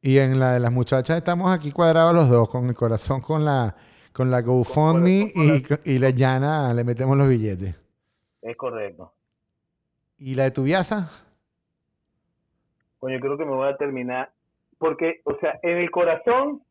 Y 0.00 0.18
en 0.18 0.38
la 0.38 0.52
de 0.52 0.60
las 0.60 0.72
muchachas 0.72 1.16
estamos 1.16 1.50
aquí 1.50 1.72
cuadrados 1.72 2.14
los 2.14 2.28
dos, 2.28 2.48
con 2.48 2.66
el 2.66 2.76
corazón 2.76 3.20
con 3.20 3.44
la, 3.44 3.74
con 4.12 4.30
la 4.30 4.40
GoFundMe 4.40 5.32
y, 5.34 5.62
y 5.84 5.98
la 5.98 6.10
llana 6.10 6.72
le 6.74 6.84
metemos 6.84 7.16
los 7.16 7.28
billetes. 7.28 7.74
Es 8.42 8.56
correcto. 8.56 9.12
¿Y 10.18 10.34
la 10.34 10.44
de 10.44 10.50
tu 10.52 10.62
viaza? 10.62 11.10
Coño, 12.98 13.18
creo 13.20 13.36
que 13.36 13.44
me 13.44 13.50
voy 13.50 13.68
a 13.68 13.76
terminar. 13.76 14.32
Porque, 14.78 15.20
o 15.24 15.36
sea, 15.38 15.58
en 15.62 15.78
el 15.78 15.90
corazón, 15.90 16.62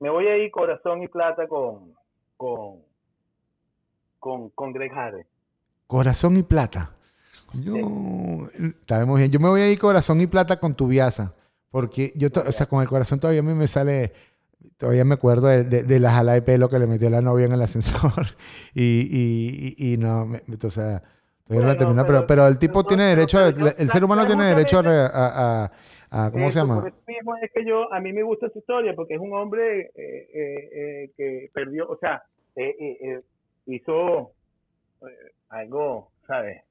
me 0.00 0.10
voy 0.10 0.26
a 0.26 0.36
ir 0.36 0.50
corazón 0.50 1.02
y 1.02 1.08
plata 1.08 1.46
con, 1.46 1.94
con, 2.36 2.82
con, 4.18 4.50
con 4.50 4.72
Greg 4.72 4.92
Harris. 4.92 5.26
Corazón 5.86 6.36
y 6.36 6.42
plata. 6.42 6.96
Yo, 7.54 7.74
bien. 7.74 9.30
Yo 9.30 9.40
me 9.40 9.48
voy 9.48 9.60
a 9.60 9.70
ir 9.70 9.78
corazón 9.78 10.20
y 10.20 10.26
plata 10.26 10.58
con 10.58 10.74
tu 10.74 10.86
viaza. 10.86 11.34
Porque 11.70 12.12
yo, 12.14 12.28
o 12.34 12.52
sea, 12.52 12.66
con 12.66 12.82
el 12.82 12.88
corazón 12.88 13.18
todavía 13.18 13.40
a 13.40 13.44
mí 13.44 13.54
me 13.54 13.66
sale, 13.66 14.12
todavía 14.76 15.04
me 15.04 15.14
acuerdo 15.14 15.48
de, 15.48 15.64
de, 15.64 16.00
la 16.00 16.12
jala 16.12 16.34
de 16.34 16.42
pelo 16.42 16.68
que 16.68 16.78
le 16.78 16.86
metió 16.86 17.08
la 17.08 17.22
novia 17.22 17.46
en 17.46 17.52
el 17.52 17.62
ascensor. 17.62 18.26
y, 18.74 19.08
y, 19.10 19.92
y, 19.94 19.96
no, 19.96 20.24
o 20.24 20.70
sea, 20.70 21.02
todavía 21.46 21.68
no 21.68 21.76
termina. 21.76 22.04
Pero, 22.04 22.26
pero 22.26 22.46
el 22.46 22.58
tipo 22.58 22.84
tiene 22.84 23.04
derecho, 23.04 23.46
el 23.46 23.90
ser 23.90 24.04
humano 24.04 24.26
tiene 24.26 24.44
derecho 24.44 24.82
a, 24.84 25.70
a, 26.10 26.30
¿cómo 26.30 26.50
se 26.50 26.58
llama? 26.58 26.84
es 27.42 27.50
que 27.52 27.64
yo, 27.64 27.92
a 27.92 28.00
mí 28.00 28.12
me 28.12 28.22
gusta 28.22 28.50
su 28.50 28.58
historia 28.58 28.94
porque 28.94 29.14
es 29.14 29.20
un 29.20 29.32
hombre 29.32 29.80
eh, 29.80 29.90
eh, 29.94 30.70
eh, 30.72 31.10
que 31.16 31.50
perdió, 31.54 31.88
o 31.88 31.96
sea, 31.96 32.22
hizo 33.66 34.32
algo, 35.48 36.10
¿sabes? 36.26 36.62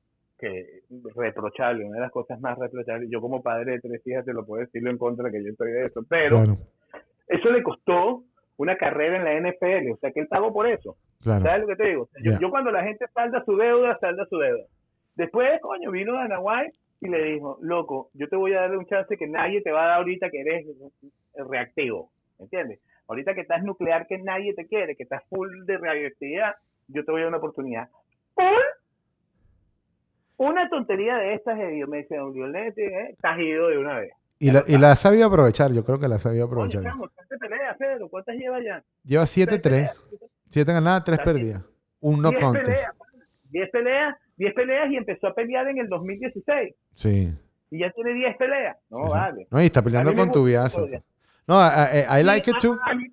Que 0.41 0.81
reprochable, 1.15 1.85
una 1.85 1.97
de 1.97 2.01
las 2.01 2.11
cosas 2.11 2.41
más 2.41 2.57
reprochables. 2.57 3.09
Yo 3.09 3.21
como 3.21 3.41
padre 3.41 3.73
de 3.73 3.79
tres 3.79 4.05
hijas 4.07 4.25
te 4.25 4.33
lo 4.33 4.45
puedo 4.45 4.61
decirlo 4.61 4.89
en 4.89 4.97
contra 4.97 5.31
que 5.31 5.43
yo 5.43 5.51
estoy 5.51 5.71
de 5.71 5.85
eso, 5.85 6.03
pero 6.09 6.43
eso 7.27 7.49
le 7.51 7.63
costó 7.63 8.23
una 8.57 8.75
carrera 8.75 9.17
en 9.17 9.23
la 9.23 9.51
NFL, 9.51 9.91
o 9.93 9.97
sea 9.97 10.11
que 10.11 10.21
él 10.21 10.27
pagó 10.27 10.51
por 10.51 10.67
eso. 10.67 10.97
¿Sabes 11.21 11.61
lo 11.61 11.67
que 11.67 11.75
te 11.75 11.89
digo? 11.89 12.09
Yo, 12.39 12.49
cuando 12.49 12.71
la 12.71 12.83
gente 12.83 13.05
salda 13.13 13.43
su 13.45 13.55
deuda, 13.55 13.97
salda 13.99 14.25
su 14.25 14.37
deuda. 14.37 14.65
Después, 15.15 15.61
coño, 15.61 15.91
vino 15.91 16.13
Dana 16.13 16.39
White 16.39 16.75
y 17.01 17.07
le 17.07 17.23
dijo, 17.23 17.57
loco, 17.61 18.09
yo 18.13 18.27
te 18.27 18.35
voy 18.35 18.53
a 18.53 18.61
darle 18.61 18.77
un 18.77 18.85
chance 18.87 19.17
que 19.17 19.27
nadie 19.27 19.61
te 19.61 19.71
va 19.71 19.83
a 19.83 19.87
dar 19.87 19.97
ahorita 19.97 20.29
que 20.29 20.41
eres 20.41 20.65
reactivo, 21.35 22.11
¿entiendes? 22.39 22.79
Ahorita 23.07 23.35
que 23.35 23.41
estás 23.41 23.63
nuclear, 23.63 24.07
que 24.07 24.17
nadie 24.17 24.53
te 24.55 24.65
quiere, 24.65 24.95
que 24.95 25.03
estás 25.03 25.23
full 25.29 25.65
de 25.65 25.77
radioactividad, 25.77 26.55
yo 26.87 27.05
te 27.05 27.11
voy 27.11 27.21
a 27.21 27.23
dar 27.25 27.29
una 27.29 27.37
oportunidad. 27.37 27.89
Full 28.35 28.80
una 30.49 30.69
tontería 30.69 31.15
de 31.17 31.35
estas 31.35 31.57
de 31.57 31.67
Diomedes 31.67 32.07
¿eh? 32.77 33.09
estás 33.11 33.37
ido 33.39 33.67
de 33.69 33.77
una 33.77 33.99
vez. 33.99 34.11
Y 34.39 34.51
la, 34.51 34.63
y 34.67 34.77
la 34.77 34.91
ha 34.91 34.95
sabido 34.95 35.27
aprovechar, 35.27 35.71
yo 35.71 35.83
creo 35.83 35.99
que 35.99 36.07
la 36.07 36.15
ha 36.15 36.19
sabido 36.19 36.45
aprovechar. 36.45 36.81
¿cuántas 36.97 37.27
peleas, 37.39 37.77
Pedro? 37.77 38.09
¿Cuántas 38.09 38.35
lleva 38.35 38.57
ya? 38.63 38.83
Lleva 39.03 39.23
Tres 39.25 39.47
7-3. 39.47 39.61
peleas. 39.61 39.97
7 40.49 40.73
ganadas, 40.73 41.03
3 41.03 41.19
Está 41.19 41.31
perdidas. 41.31 41.63
Un 41.99 42.21
no 42.23 42.31
contest. 42.33 42.65
peleas, 42.65 42.91
10 43.51 43.69
peleas, 43.69 44.15
10 44.37 44.53
peleas 44.55 44.91
y 44.91 44.97
empezó 44.97 45.27
a 45.27 45.35
pelear 45.35 45.67
en 45.67 45.77
el 45.77 45.87
2016. 45.89 46.73
Sí. 46.95 47.29
Y 47.69 47.79
ya 47.79 47.91
tiene 47.91 48.13
10 48.15 48.37
peleas. 48.37 48.77
No, 48.89 48.97
Sí, 48.97 49.03
sí. 49.05 49.09
vale. 49.13 49.47
No, 49.51 49.61
y 49.61 49.65
está 49.65 49.81
peleando 49.83 50.09
me 50.11 50.17
con 50.17 50.31
tu 50.31 50.39
todavía. 50.39 51.03
No, 51.47 51.59
I, 51.61 51.69
I- 52.17 52.21
I 52.21 52.23
like 52.23 52.49
it 52.49 52.57
too. 52.59 52.79
A 52.83 52.95
mí- 52.95 53.10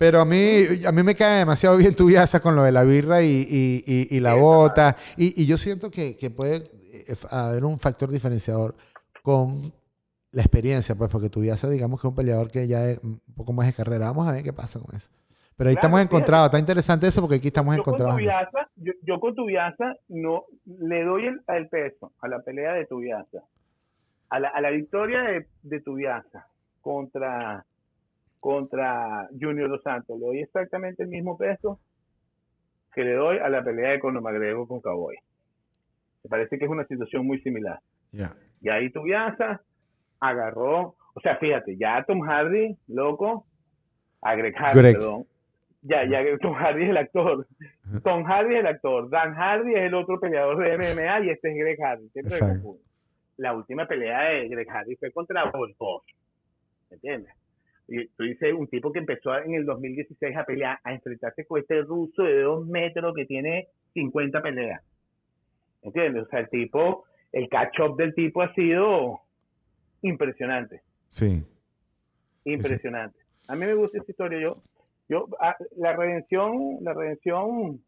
Pero 0.00 0.18
a 0.22 0.24
mí, 0.24 0.64
a 0.86 0.92
mí 0.92 1.02
me 1.02 1.14
cae 1.14 1.40
demasiado 1.40 1.76
bien 1.76 1.94
tu 1.94 2.06
Viasa 2.06 2.40
con 2.40 2.56
lo 2.56 2.62
de 2.62 2.72
la 2.72 2.84
birra 2.84 3.20
y, 3.20 3.26
y- 3.46 3.84
y- 3.86 4.16
y 4.16 4.20
la 4.20 4.32
Sí, 4.32 4.38
bota. 4.40 4.96
Y, 5.18 5.42
y 5.42 5.44
yo 5.44 5.58
siento 5.58 5.90
que, 5.90 6.16
que 6.16 6.30
puede 6.30 6.56
eh, 6.56 7.14
haber 7.30 7.66
un 7.66 7.78
factor 7.78 8.10
diferenciador 8.10 8.74
con 9.22 9.70
la 10.32 10.40
experiencia, 10.40 10.94
pues, 10.94 11.10
porque 11.10 11.28
tu 11.28 11.40
Viasa, 11.42 11.68
digamos 11.68 12.00
que 12.00 12.06
es 12.06 12.10
un 12.10 12.16
peleador 12.16 12.50
que 12.50 12.66
ya 12.66 12.86
es 12.88 12.98
un 13.04 13.20
poco 13.36 13.52
más 13.52 13.66
de 13.66 13.74
carrera. 13.74 14.06
Vamos 14.06 14.26
a 14.26 14.32
ver 14.32 14.42
qué 14.42 14.54
pasa 14.54 14.80
con 14.80 14.96
eso. 14.96 15.10
Pero 15.54 15.68
ahí 15.68 15.74
Claro, 15.76 15.88
estamos 15.88 16.00
encontrados. 16.02 16.46
Está 16.46 16.58
interesante 16.58 17.06
eso 17.06 17.20
porque 17.20 17.36
aquí 17.36 17.48
estamos 17.48 17.76
yo 17.76 17.80
encontrados. 17.82 18.18
yo, 18.76 18.92
yo 19.02 19.20
con 19.20 19.34
Tubiasa 19.34 19.96
no 20.08 20.44
le 20.64 21.04
doy 21.04 21.26
el, 21.26 21.42
el 21.46 21.68
peso 21.68 22.10
a 22.22 22.28
la 22.28 22.40
pelea 22.40 22.72
de 22.72 22.86
Tubiasa. 22.86 23.44
A 24.30 24.40
la, 24.40 24.48
a 24.48 24.62
la 24.62 24.70
victoria 24.70 25.20
de, 25.24 25.46
de 25.62 25.80
Tubiasa 25.82 26.46
contra, 26.80 27.66
contra 28.40 29.28
Junior 29.38 29.68
Dos 29.68 29.82
Santos, 29.82 30.18
le 30.18 30.26
doy 30.26 30.40
exactamente 30.40 31.02
el 31.02 31.08
mismo 31.08 31.36
peso 31.36 31.78
que 32.92 33.04
le 33.04 33.12
doy 33.14 33.38
a 33.38 33.48
la 33.48 33.62
pelea 33.62 33.90
de 33.90 34.00
Conor 34.00 34.22
McGregor 34.22 34.66
con 34.66 34.80
Cowboy. 34.80 35.16
Me 36.24 36.28
parece 36.28 36.58
que 36.58 36.64
es 36.64 36.70
una 36.70 36.86
situación 36.86 37.26
muy 37.26 37.40
similar. 37.40 37.78
Ya. 38.12 38.32
Y 38.60 38.68
ahí 38.68 38.90
Tubiasa 38.90 39.62
agarró, 40.18 40.96
o 41.14 41.20
sea, 41.22 41.36
fíjate, 41.36 41.76
ya 41.76 42.04
Tom 42.04 42.20
Hardy, 42.20 42.76
loco, 42.88 43.46
a 44.22 44.34
Greg 44.34 44.54
Hardy, 44.56 44.80
Greg. 44.80 44.94
perdón. 44.94 45.26
Ya, 45.82 46.04
ya 46.04 46.20
Tom 46.42 46.54
Hardy 46.54 46.84
es 46.84 46.90
el 46.90 46.96
actor. 46.98 47.46
Tom 48.04 48.24
Hardy 48.24 48.54
es 48.54 48.60
el 48.60 48.66
actor. 48.66 49.08
Dan 49.08 49.34
Hardy 49.34 49.72
es 49.72 49.82
el 49.84 49.94
otro 49.94 50.20
peleador 50.20 50.58
de 50.58 50.76
MMA 50.76 51.20
y 51.24 51.30
este 51.30 51.52
es 51.52 51.56
Greg 51.56 51.78
Hardy. 51.80 52.08
Siempre 52.10 52.36
me. 52.38 52.74
La 53.38 53.54
última 53.54 53.86
pelea 53.86 54.20
de 54.20 54.48
Greg 54.48 54.68
Hardy 54.68 54.96
fue 54.96 55.10
contra 55.10 55.50
Volkov. 55.50 56.02
¿Me 56.90 56.96
entiendes? 56.96 57.32
Tú 58.16 58.22
dices, 58.22 58.54
un 58.54 58.68
tipo 58.68 58.92
que 58.92 59.00
empezó 59.00 59.36
en 59.36 59.54
el 59.54 59.66
2016 59.66 60.36
a 60.36 60.44
pelear, 60.44 60.78
a 60.84 60.94
enfrentarse 60.94 61.44
con 61.44 61.58
este 61.58 61.82
ruso 61.82 62.22
de 62.22 62.42
dos 62.42 62.64
metros 62.66 63.14
que 63.16 63.26
tiene 63.26 63.68
50 63.94 64.40
peleas. 64.40 64.80
¿Entiendes? 65.82 66.22
O 66.22 66.26
sea, 66.28 66.40
el 66.40 66.48
tipo, 66.50 67.04
el 67.32 67.48
catch-up 67.48 67.96
del 67.96 68.14
tipo 68.14 68.42
ha 68.42 68.54
sido 68.54 69.20
impresionante. 70.02 70.82
Sí. 71.08 71.44
Impresionante. 72.44 73.18
A 73.48 73.56
mí 73.56 73.66
me 73.66 73.74
gusta 73.74 73.98
esa 73.98 74.10
historia. 74.10 74.40
Yo, 74.40 74.62
yo, 75.08 75.26
ah, 75.40 75.56
la 75.76 75.96
redención, 75.96 76.78
la 76.82 76.94
redención, 76.94 77.82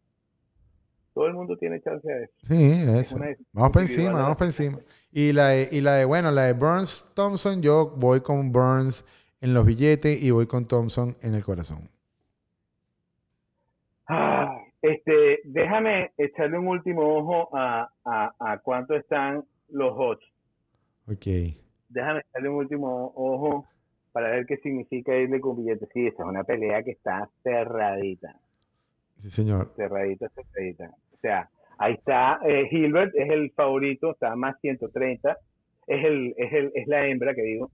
todo 1.14 1.28
el 1.28 1.34
mundo 1.34 1.56
tiene 1.56 1.80
chance 1.80 2.10
de 2.10 2.24
eso. 2.24 2.34
Sí, 2.42 2.72
eso. 2.98 3.16
una 3.16 3.26
Vamos 3.52 3.70
para 3.70 3.82
encima, 3.82 4.12
vamos 4.14 4.36
para 4.36 4.48
encima. 4.48 4.80
Y 5.12 5.32
la, 5.32 5.48
de, 5.48 5.68
y 5.70 5.80
la 5.80 5.94
de, 5.94 6.04
bueno, 6.06 6.32
la 6.32 6.46
de 6.46 6.54
Burns 6.54 7.12
Thompson, 7.14 7.62
yo 7.62 7.94
voy 7.96 8.20
con 8.20 8.50
Burns 8.50 9.04
en 9.42 9.52
los 9.52 9.66
billetes 9.66 10.22
y 10.22 10.30
voy 10.30 10.46
con 10.46 10.66
Thompson 10.66 11.16
en 11.20 11.34
el 11.34 11.44
corazón. 11.44 11.90
Ah, 14.08 14.56
este, 14.80 15.40
déjame 15.44 16.12
echarle 16.16 16.58
un 16.58 16.68
último 16.68 17.02
ojo 17.02 17.54
a, 17.56 17.90
a, 18.04 18.34
a 18.38 18.58
cuánto 18.58 18.94
están 18.94 19.44
los 19.68 19.92
odds. 19.96 20.24
Ok. 21.08 21.26
Déjame 21.88 22.20
echarle 22.20 22.48
un 22.48 22.56
último 22.56 23.12
ojo 23.16 23.66
para 24.12 24.30
ver 24.30 24.46
qué 24.46 24.58
significa 24.58 25.16
irle 25.16 25.40
con 25.40 25.56
billetes. 25.56 25.88
Sí, 25.92 26.06
esa 26.06 26.22
es 26.22 26.28
una 26.28 26.44
pelea 26.44 26.82
que 26.82 26.92
está 26.92 27.28
cerradita. 27.42 28.36
Sí, 29.18 29.30
señor. 29.30 29.72
cerradita, 29.76 30.28
cerradita. 30.30 30.94
O 31.12 31.18
sea, 31.20 31.48
ahí 31.78 31.94
está 31.94 32.38
eh, 32.44 32.68
Hilbert, 32.70 33.14
es 33.16 33.30
el 33.30 33.50
favorito, 33.52 34.12
está 34.12 34.36
más 34.36 34.60
130. 34.60 35.36
Es 35.86 36.04
el, 36.04 36.34
es 36.36 36.52
el, 36.52 36.72
es 36.74 36.86
la 36.86 37.06
hembra 37.06 37.34
que 37.34 37.42
digo. 37.42 37.70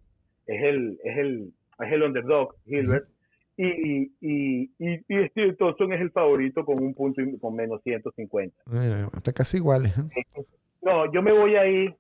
Es 0.47 0.63
el, 0.63 0.99
es 1.05 1.19
el, 1.19 1.53
es 1.81 1.93
el 1.93 2.03
underdog, 2.03 2.55
Hilbert. 2.67 3.09
Y, 3.57 3.67
y, 3.67 4.13
y, 4.21 4.71
y, 4.79 5.29
Steve 5.31 5.55
Thompson 5.59 5.93
es 5.93 6.01
el 6.01 6.13
favorito 6.13 6.65
con 6.65 6.81
un 6.81 6.95
punto 6.95 7.21
y- 7.21 7.37
con 7.39 7.57
menos 7.57 7.81
150. 7.83 8.55
Eh, 8.73 9.07
Está 9.17 9.33
casi 9.33 9.57
igual. 9.57 9.87
¿eh? 9.87 10.45
No, 10.81 11.13
yo 11.13 11.23
me 11.23 11.33
voy 11.33 11.57
ahí, 11.57 11.93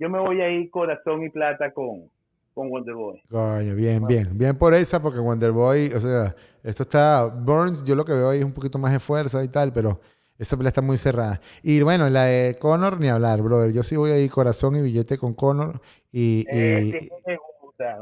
yo 0.00 0.10
me 0.10 0.18
voy 0.18 0.40
ahí 0.40 0.68
corazón 0.68 1.22
y 1.22 1.30
plata 1.30 1.72
con, 1.72 2.10
con 2.54 2.70
Wonderboy. 2.70 3.22
Coño, 3.30 3.76
bien, 3.76 4.04
bien. 4.08 4.36
Bien 4.36 4.58
por 4.58 4.74
esa, 4.74 5.00
porque 5.00 5.20
Wonderboy, 5.20 5.92
o 5.94 6.00
sea, 6.00 6.34
esto 6.64 6.82
está. 6.82 7.24
Burns, 7.26 7.84
yo 7.84 7.94
lo 7.94 8.04
que 8.04 8.12
veo 8.12 8.30
ahí 8.30 8.40
es 8.40 8.44
un 8.44 8.52
poquito 8.52 8.78
más 8.78 8.92
de 8.92 8.98
fuerza 8.98 9.44
y 9.44 9.48
tal, 9.48 9.72
pero 9.72 10.00
esa 10.38 10.56
pelea 10.56 10.68
está 10.70 10.82
muy 10.82 10.96
cerrada. 10.96 11.40
Y 11.62 11.80
bueno, 11.82 12.10
la 12.10 12.24
de 12.24 12.56
Conor, 12.58 13.00
ni 13.00 13.06
hablar, 13.08 13.42
brother. 13.42 13.72
Yo 13.72 13.84
sí 13.84 13.94
voy 13.94 14.10
ahí 14.10 14.28
corazón 14.28 14.74
y 14.74 14.82
billete 14.82 15.18
con 15.18 15.34
Conor 15.34 15.80
y, 16.10 16.44
me 16.52 16.98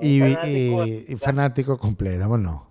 y, 0.01 0.21
fanático. 0.21 0.87
y- 0.87 1.17
fanático 1.17 1.79
completo, 1.79 2.21
vámonos. 2.21 2.63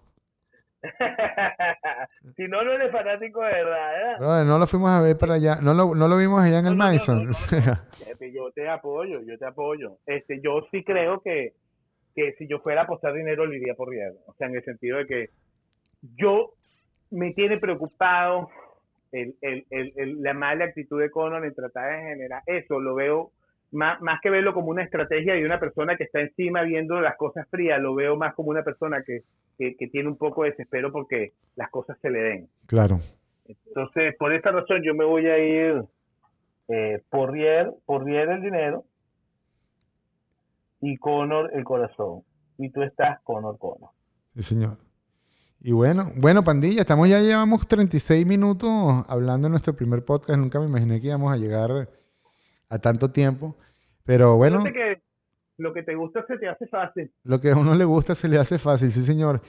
si 2.36 2.44
no, 2.44 2.64
no 2.64 2.72
eres 2.74 2.92
fanático 2.92 3.42
de 3.42 3.52
verdad, 3.52 3.92
¿verdad? 3.94 4.18
Brother, 4.20 4.46
no 4.46 4.60
lo 4.60 4.68
fuimos 4.68 4.90
a 4.92 5.02
ver 5.02 5.18
para 5.18 5.36
allá, 5.36 5.60
no 5.62 5.74
lo, 5.74 5.96
no 5.96 6.08
lo 6.08 6.18
vimos 6.18 6.42
allá 6.42 6.60
en 6.60 6.66
el 6.68 6.74
No, 6.78 6.84
Madison. 6.84 7.26
Yo 8.34 8.52
te 8.52 8.70
apoyo, 8.70 9.22
yo 9.22 9.38
te 9.38 9.46
apoyo. 9.46 9.98
Este, 10.06 10.40
yo 10.42 10.66
sí 10.72 10.84
creo 10.84 11.22
que, 11.22 11.54
que 12.16 12.34
si 12.38 12.48
yo 12.48 12.60
fuera 12.60 12.82
a 12.82 12.84
apostar 12.86 13.14
dinero, 13.14 13.46
lo 13.46 13.54
iría 13.54 13.76
por 13.76 13.90
riesgo. 13.90 14.20
O 14.28 14.34
sea, 14.36 14.48
en 14.48 14.56
el 14.56 14.64
sentido 14.64 14.98
de 14.98 15.06
que 15.06 15.30
yo 16.18 16.54
me 17.12 17.34
tiene 17.34 17.58
preocupado 17.60 18.50
el, 19.12 19.36
el, 19.42 19.66
el, 19.70 19.94
el- 19.98 20.22
la 20.22 20.34
mala 20.34 20.66
actitud 20.66 21.00
de 21.02 21.12
Conor 21.12 21.46
en 21.46 21.54
tratar 21.54 21.92
de 21.92 22.10
generar 22.10 22.44
eso. 22.46 22.80
Lo 22.80 22.96
veo 22.96 23.32
más, 23.74 24.02
más 24.02 24.22
que 24.22 24.30
verlo 24.30 24.54
como 24.54 24.70
una 24.70 24.84
estrategia 24.84 25.34
de 25.34 25.46
una 25.46 25.60
persona 25.60 25.98
que 25.98 26.06
está 26.06 26.22
encima 26.22 26.62
viendo 26.62 27.02
las 27.02 27.18
cosas 27.18 27.48
frías, 27.50 27.82
lo 27.82 27.96
veo 27.96 28.16
más 28.16 28.34
como 28.36 28.50
una 28.50 28.64
persona 28.64 29.04
que, 29.04 29.24
que, 29.58 29.76
que 29.76 29.88
tiene 29.88 30.10
un 30.10 30.18
poco 30.18 30.44
de 30.44 30.52
desespero 30.52 30.92
porque 30.92 31.34
las 31.56 31.70
cosas 31.70 31.98
se 32.02 32.10
le 32.10 32.20
den. 32.20 32.50
claro. 32.68 33.00
Entonces, 33.46 34.16
por 34.18 34.34
esta 34.34 34.52
razón 34.52 34.82
yo 34.84 34.94
me 34.94 35.04
voy 35.04 35.28
a 35.28 35.38
ir 35.38 35.84
eh, 36.70 37.02
por 37.10 37.32
Rier, 37.32 37.74
por 37.86 38.06
Rier 38.06 38.30
el 38.30 38.42
dinero 38.42 38.86
y 40.82 40.98
Conor 40.98 41.52
el 41.54 41.64
corazón. 41.64 42.24
Y 42.58 42.70
tú 42.70 42.84
estás 42.84 43.20
Conor 43.24 43.58
Conor. 43.58 43.90
Sí, 44.36 44.44
señor. 44.44 44.78
Y 45.62 45.72
bueno, 45.72 46.12
bueno, 46.18 46.44
pandilla, 46.44 46.82
estamos 46.82 47.08
ya 47.08 47.22
llevamos 47.22 47.68
36 47.68 48.26
minutos 48.26 48.70
hablando 49.08 49.48
en 49.48 49.52
nuestro 49.52 49.74
primer 49.76 50.04
podcast. 50.04 50.38
Nunca 50.40 50.60
me 50.60 50.66
imaginé 50.66 51.00
que 51.00 51.08
íbamos 51.08 51.32
a 51.32 51.38
llegar 51.38 51.88
a 52.74 52.80
tanto 52.80 53.12
tiempo. 53.12 53.56
Pero 54.04 54.36
bueno, 54.36 54.64
que 54.64 55.02
lo 55.58 55.74
que 55.74 55.84
te 55.84 55.96
gusta 55.96 56.26
se 56.28 56.38
te 56.38 56.50
hace 56.50 56.68
fácil. 56.68 57.12
lo 57.24 57.40
que 57.40 57.52
a 57.52 57.56
uno 57.56 57.76
le 57.76 57.86
gusta 57.86 58.16
se 58.16 58.28
le 58.28 58.38
hace 58.38 58.58
fácil, 58.58 58.92
sí, 58.92 59.04
señor. 59.04 59.42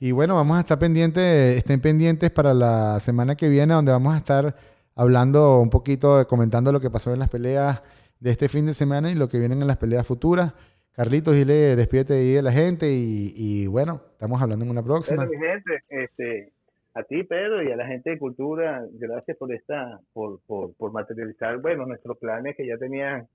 Y 0.00 0.10
bueno, 0.10 0.34
vamos 0.34 0.56
a 0.56 0.60
estar 0.60 0.78
pendientes, 0.78 1.56
estén 1.56 1.80
pendientes 1.80 2.30
para 2.30 2.52
la 2.52 2.98
semana 3.00 3.36
que 3.36 3.48
viene, 3.48 3.72
donde 3.72 3.92
vamos 3.92 4.14
a 4.14 4.18
estar 4.18 4.56
hablando 4.96 5.60
un 5.60 5.70
poquito, 5.70 6.26
comentando 6.26 6.72
lo 6.72 6.80
que 6.80 6.90
pasó 6.90 7.12
en 7.12 7.20
las 7.20 7.30
peleas 7.30 7.82
de 8.18 8.30
este 8.30 8.48
fin 8.48 8.66
de 8.66 8.74
semana 8.74 9.10
y 9.10 9.14
lo 9.14 9.28
que 9.28 9.38
vienen 9.38 9.62
en 9.62 9.68
las 9.68 9.76
peleas 9.78 10.06
futuras. 10.06 10.52
Carlitos, 10.92 11.34
dile, 11.34 11.76
despídete 11.76 12.14
ahí 12.14 12.32
de 12.32 12.42
la 12.42 12.52
gente 12.52 12.92
y, 12.92 13.32
y 13.34 13.66
bueno, 13.66 14.02
estamos 14.12 14.42
hablando 14.42 14.64
en 14.64 14.70
una 14.70 14.82
próxima. 14.82 15.24
Pero, 15.26 15.40
mi 15.40 15.46
gente, 15.46 15.84
este, 15.88 16.52
a 16.94 17.02
ti, 17.04 17.22
Pedro, 17.22 17.62
y 17.62 17.72
a 17.72 17.76
la 17.76 17.86
gente 17.86 18.10
de 18.10 18.18
Cultura, 18.18 18.84
gracias 18.92 19.36
por 19.36 19.52
esta, 19.52 20.00
por, 20.12 20.40
por, 20.46 20.74
por 20.76 20.92
materializar, 20.92 21.58
bueno, 21.58 21.86
nuestros 21.86 22.18
planes 22.18 22.56
que 22.56 22.66
ya 22.66 22.76
tenían, 22.76 23.26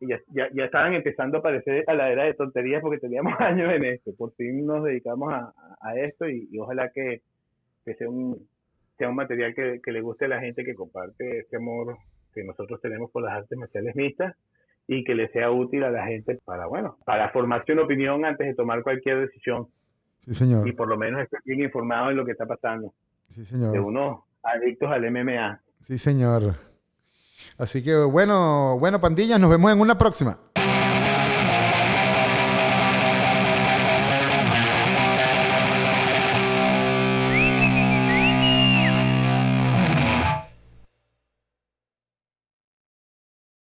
ya, 0.00 0.20
ya, 0.28 0.48
ya 0.52 0.64
estaban 0.64 0.94
empezando 0.94 1.38
a 1.38 1.42
parecer 1.42 1.84
a 1.86 1.94
la 1.94 2.10
era 2.10 2.24
de 2.24 2.34
tonterías 2.34 2.82
porque 2.82 2.98
teníamos 2.98 3.34
años 3.40 3.72
en 3.72 3.84
esto. 3.84 4.12
Por 4.16 4.34
fin 4.34 4.66
nos 4.66 4.84
dedicamos 4.84 5.32
a, 5.32 5.52
a 5.80 5.96
esto 5.98 6.28
y, 6.28 6.48
y 6.50 6.58
ojalá 6.58 6.90
que, 6.90 7.22
que 7.84 7.94
sea 7.94 8.08
un 8.08 8.46
sea 8.98 9.08
un 9.08 9.16
material 9.16 9.54
que, 9.54 9.80
que 9.82 9.92
le 9.92 10.02
guste 10.02 10.26
a 10.26 10.28
la 10.28 10.40
gente 10.40 10.62
que 10.62 10.74
comparte 10.74 11.38
este 11.38 11.56
amor 11.56 11.96
que 12.34 12.44
nosotros 12.44 12.82
tenemos 12.82 13.10
por 13.10 13.22
las 13.22 13.32
artes 13.32 13.58
marciales 13.58 13.96
mixtas 13.96 14.36
y 14.86 15.04
que 15.04 15.14
le 15.14 15.28
sea 15.28 15.50
útil 15.50 15.84
a 15.84 15.90
la 15.90 16.04
gente 16.06 16.38
para, 16.44 16.66
bueno, 16.66 16.98
para 17.06 17.30
formarse 17.30 17.72
una 17.72 17.84
opinión 17.84 18.24
antes 18.26 18.46
de 18.46 18.54
tomar 18.54 18.82
cualquier 18.82 19.20
decisión 19.20 19.68
Sí, 20.24 20.34
señor. 20.34 20.66
y 20.68 20.72
por 20.72 20.88
lo 20.88 20.96
menos 20.96 21.22
estar 21.22 21.40
bien 21.44 21.60
informado 21.60 22.10
en 22.10 22.16
lo 22.16 22.24
que 22.24 22.32
está 22.32 22.46
pasando 22.46 22.92
Sí, 23.28 23.42
de 23.56 23.78
unos 23.80 24.20
adictos 24.42 24.90
al 24.90 25.10
MMA. 25.10 25.60
Sí, 25.80 25.98
señor. 25.98 26.54
Así 27.58 27.82
que 27.82 27.94
bueno, 27.96 28.78
bueno, 28.78 29.00
pandillas, 29.00 29.38
nos 29.38 29.50
vemos 29.50 29.72
en 29.72 29.80
una 29.80 29.96
próxima. 29.98 30.38